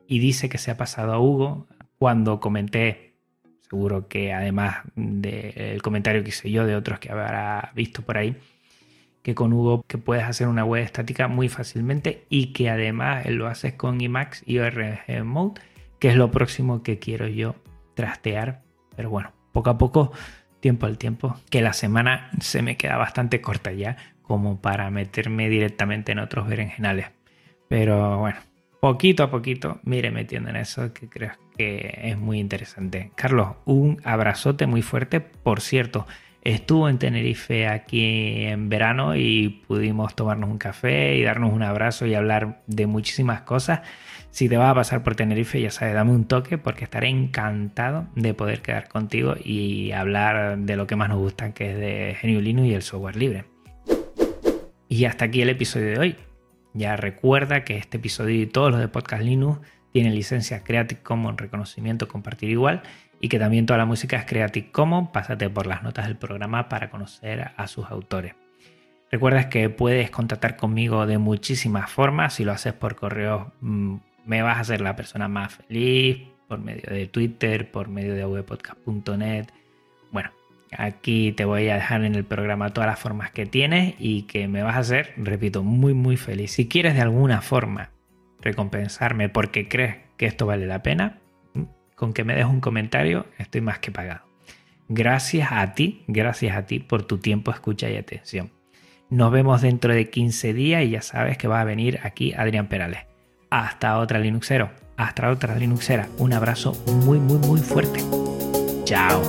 Y 0.07 0.19
dice 0.19 0.49
que 0.49 0.59
se 0.59 0.71
ha 0.71 0.77
pasado 0.77 1.13
a 1.13 1.19
Hugo 1.19 1.67
cuando 1.99 2.41
comenté, 2.41 3.15
seguro 3.63 4.09
que 4.09 4.33
además 4.33 4.83
del 4.95 5.81
comentario 5.81 6.23
que 6.23 6.29
hice 6.29 6.51
yo, 6.51 6.67
de 6.67 6.77
otros 6.77 6.99
que 6.99 7.11
habrá 7.11 7.73
visto 7.75 8.03
por 8.03 8.19
ahí, 8.19 8.37
que 9.25 9.35
con 9.35 9.55
Hugo 9.55 9.85
que 9.89 9.97
puedes 9.97 10.23
hacer 10.25 10.49
una 10.49 10.67
web 10.67 10.85
estática 10.85 11.29
muy 11.29 11.49
fácilmente 11.49 12.27
y 12.29 12.53
que 12.53 12.69
además 12.69 13.25
lo 13.27 13.49
haces 13.49 13.73
con 13.73 14.03
Emacs 14.03 14.43
y 14.47 14.59
ORG 14.59 15.25
Mode, 15.25 15.63
que 15.99 16.11
es 16.11 16.17
lo 16.17 16.31
próximo 16.31 16.83
que 16.83 16.99
quiero 16.99 17.27
yo 17.27 17.57
trastear. 17.95 18.61
Pero 18.95 19.09
bueno, 19.09 19.33
poco 19.53 19.71
a 19.71 19.79
poco, 19.79 20.13
tiempo 20.61 20.85
al 20.85 20.99
tiempo, 20.99 21.37
que 21.49 21.63
la 21.63 21.73
semana 21.73 22.31
se 22.41 22.61
me 22.61 22.77
queda 22.77 22.99
bastante 22.99 23.41
corta 23.41 23.73
ya 23.73 23.97
como 24.21 24.61
para 24.61 24.91
meterme 24.91 25.49
directamente 25.49 26.13
en 26.13 26.19
otros 26.19 26.47
berenjenales. 26.47 27.07
Pero 27.67 28.19
bueno, 28.19 28.37
poquito 28.79 29.23
a 29.23 29.31
poquito 29.31 29.81
mire 29.85 30.11
metiendo 30.11 30.51
en 30.51 30.57
eso 30.57 30.93
que 30.93 31.09
creo 31.09 31.33
que 31.57 31.99
es 32.03 32.19
muy 32.19 32.41
interesante. 32.41 33.11
Carlos, 33.15 33.57
un 33.65 34.03
abrazote 34.05 34.67
muy 34.67 34.83
fuerte. 34.83 35.21
Por 35.21 35.63
cierto, 35.63 36.07
estuvo 36.45 36.91
en 36.91 36.99
Tenerife 36.99 37.67
aquí 37.67 38.45
en 38.45 38.69
verano 38.69 39.17
y 39.17 39.65
pudimos 39.67 40.15
tomarnos 40.15 40.51
un 40.51 40.59
café 40.59 41.17
y 41.17 41.23
darnos 41.23 41.53
un 41.53 41.63
abrazo 41.63 42.07
y 42.07 42.15
hablar 42.15 42.63
de 42.67 42.87
muchísimas 42.87 43.41
cosas. 43.41 43.81
Si 44.31 44.49
te 44.49 44.57
vas 44.57 44.71
a 44.71 44.75
pasar 44.75 45.03
por 45.03 45.15
Tenerife, 45.17 45.61
ya 45.61 45.71
sabes, 45.71 45.95
dame 45.95 46.13
un 46.13 46.27
toque 46.27 46.59
porque 46.59 46.85
estaré 46.85 47.09
encantado 47.09 48.09
de 48.15 48.35
poder 48.35 48.61
quedar 48.61 48.89
contigo 48.89 49.35
y 49.43 49.93
hablar 49.93 50.59
de 50.59 50.77
lo 50.77 50.87
que 50.87 50.97
más 50.97 51.09
nos 51.09 51.19
gusta, 51.19 51.55
que 51.55 51.73
es 51.73 51.79
de 51.79 52.17
GNU 52.23 52.41
Linux 52.41 52.69
y 52.69 52.75
el 52.75 52.83
software 52.83 53.17
libre. 53.17 53.45
Y 54.89 55.07
hasta 55.07 55.25
aquí 55.25 55.41
el 55.41 55.49
episodio 55.49 55.87
de 55.87 55.99
hoy. 55.99 56.17
Ya 56.75 56.97
recuerda 56.97 57.65
que 57.65 57.79
este 57.79 57.97
episodio 57.97 58.43
y 58.43 58.47
todos 58.47 58.73
los 58.73 58.81
de 58.81 58.89
Podcast 58.89 59.23
Linux 59.23 59.61
tienen 59.93 60.15
licencia 60.15 60.65
Creative 60.65 61.01
Commons 61.03 61.41
reconocimiento 61.41 62.09
compartir 62.09 62.51
igual 62.51 62.83
y 63.25 63.29
que 63.31 63.39
también 63.39 63.65
toda 63.65 63.79
la 63.79 63.87
música 63.87 64.19
es 64.19 64.27
Creative 64.27 64.71
Commons. 64.71 65.09
Pásate 65.09 65.49
por 65.49 65.67
las 65.67 65.83
notas 65.83 66.09
del 66.09 66.17
programa 66.19 66.69
para 66.69 66.91
conocer 66.91 67.53
a 67.57 67.67
sus 67.69 67.87
autores. 67.87 68.35
Recuerda 69.11 69.49
que 69.49 69.71
puedes 69.71 70.11
contactar 70.11 70.57
conmigo 70.57 71.07
de 71.07 71.17
muchísimas 71.17 71.91
formas. 71.91 72.35
Si 72.35 72.45
lo 72.45 72.53
haces 72.53 72.75
por 72.75 72.97
correo, 72.97 73.55
mm, 73.63 73.97
me 74.27 74.43
vas 74.43 74.59
a 74.59 74.61
hacer 74.61 74.83
la 74.83 74.95
persona 74.95 75.27
más 75.27 75.55
feliz. 75.55 76.19
Por 76.49 76.59
medio 76.59 76.83
de 76.93 77.07
Twitter, 77.07 77.71
por 77.71 77.89
medio 77.89 78.15
de 78.15 78.27
webpodcast.net. 78.27 79.47
Bueno, 80.13 80.31
aquí 80.77 81.33
te 81.33 81.47
voy 81.47 81.71
a 81.71 81.77
dejar 81.77 82.05
en 82.05 82.17
el 82.17 82.25
programa 82.25 82.75
todas 82.75 82.91
las 82.91 82.99
formas 82.99 83.31
que 83.31 83.47
tienes 83.47 83.95
y 83.99 84.25
que 84.25 84.49
me 84.49 84.63
vas 84.63 84.77
a 84.77 84.81
hacer, 84.81 85.15
repito, 85.17 85.63
muy, 85.63 85.95
muy 85.95 86.19
feliz. 86.19 86.53
Si 86.53 86.69
quieres 86.69 86.95
de 86.95 87.01
alguna 87.01 87.41
forma 87.41 87.89
recompensarme 88.43 89.31
porque 89.31 89.67
crees 89.67 89.97
que 90.19 90.27
esto 90.27 90.45
vale 90.45 90.67
la 90.67 90.83
pena, 90.83 91.21
con 91.95 92.13
que 92.13 92.25
me 92.25 92.35
des 92.35 92.47
un 92.47 92.61
comentario, 92.61 93.27
estoy 93.39 93.61
más 93.61 93.79
que 93.79 93.91
pagado. 93.91 94.23
Gracias 94.89 95.49
a 95.51 95.75
ti, 95.75 96.05
gracias 96.07 96.57
a 96.57 96.67
ti 96.67 96.79
por 96.79 97.05
tu 97.05 97.19
tiempo, 97.19 97.51
escucha 97.51 97.89
y 97.89 97.97
atención. 97.97 98.53
Nos 99.11 99.33
vemos 99.33 99.63
dentro 99.63 99.95
de 99.95 100.11
15 100.11 100.53
días 100.53 100.83
y 100.83 100.91
ya 100.91 101.03
sabes 101.03 101.39
que 101.39 101.49
va 101.49 101.61
a 101.61 101.65
venir 101.65 102.01
aquí 102.03 102.33
Adrián 102.33 102.69
Perales. 102.69 103.01
Hasta 103.51 103.99
otra 103.99 104.19
Linuxero, 104.19 104.71
hasta 104.97 105.31
otra 105.31 105.57
Linuxera. 105.57 106.09
Un 106.19 106.33
abrazo 106.33 106.73
muy, 107.05 107.19
muy, 107.19 107.39
muy 107.39 107.61
fuerte. 107.61 108.01
Chao. 108.85 109.23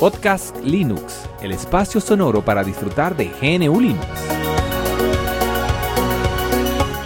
Podcast 0.00 0.56
Linux, 0.64 1.28
el 1.42 1.52
espacio 1.52 2.00
sonoro 2.00 2.42
para 2.42 2.64
disfrutar 2.64 3.14
de 3.16 3.26
GNU 3.26 3.80
Linux. 3.80 4.39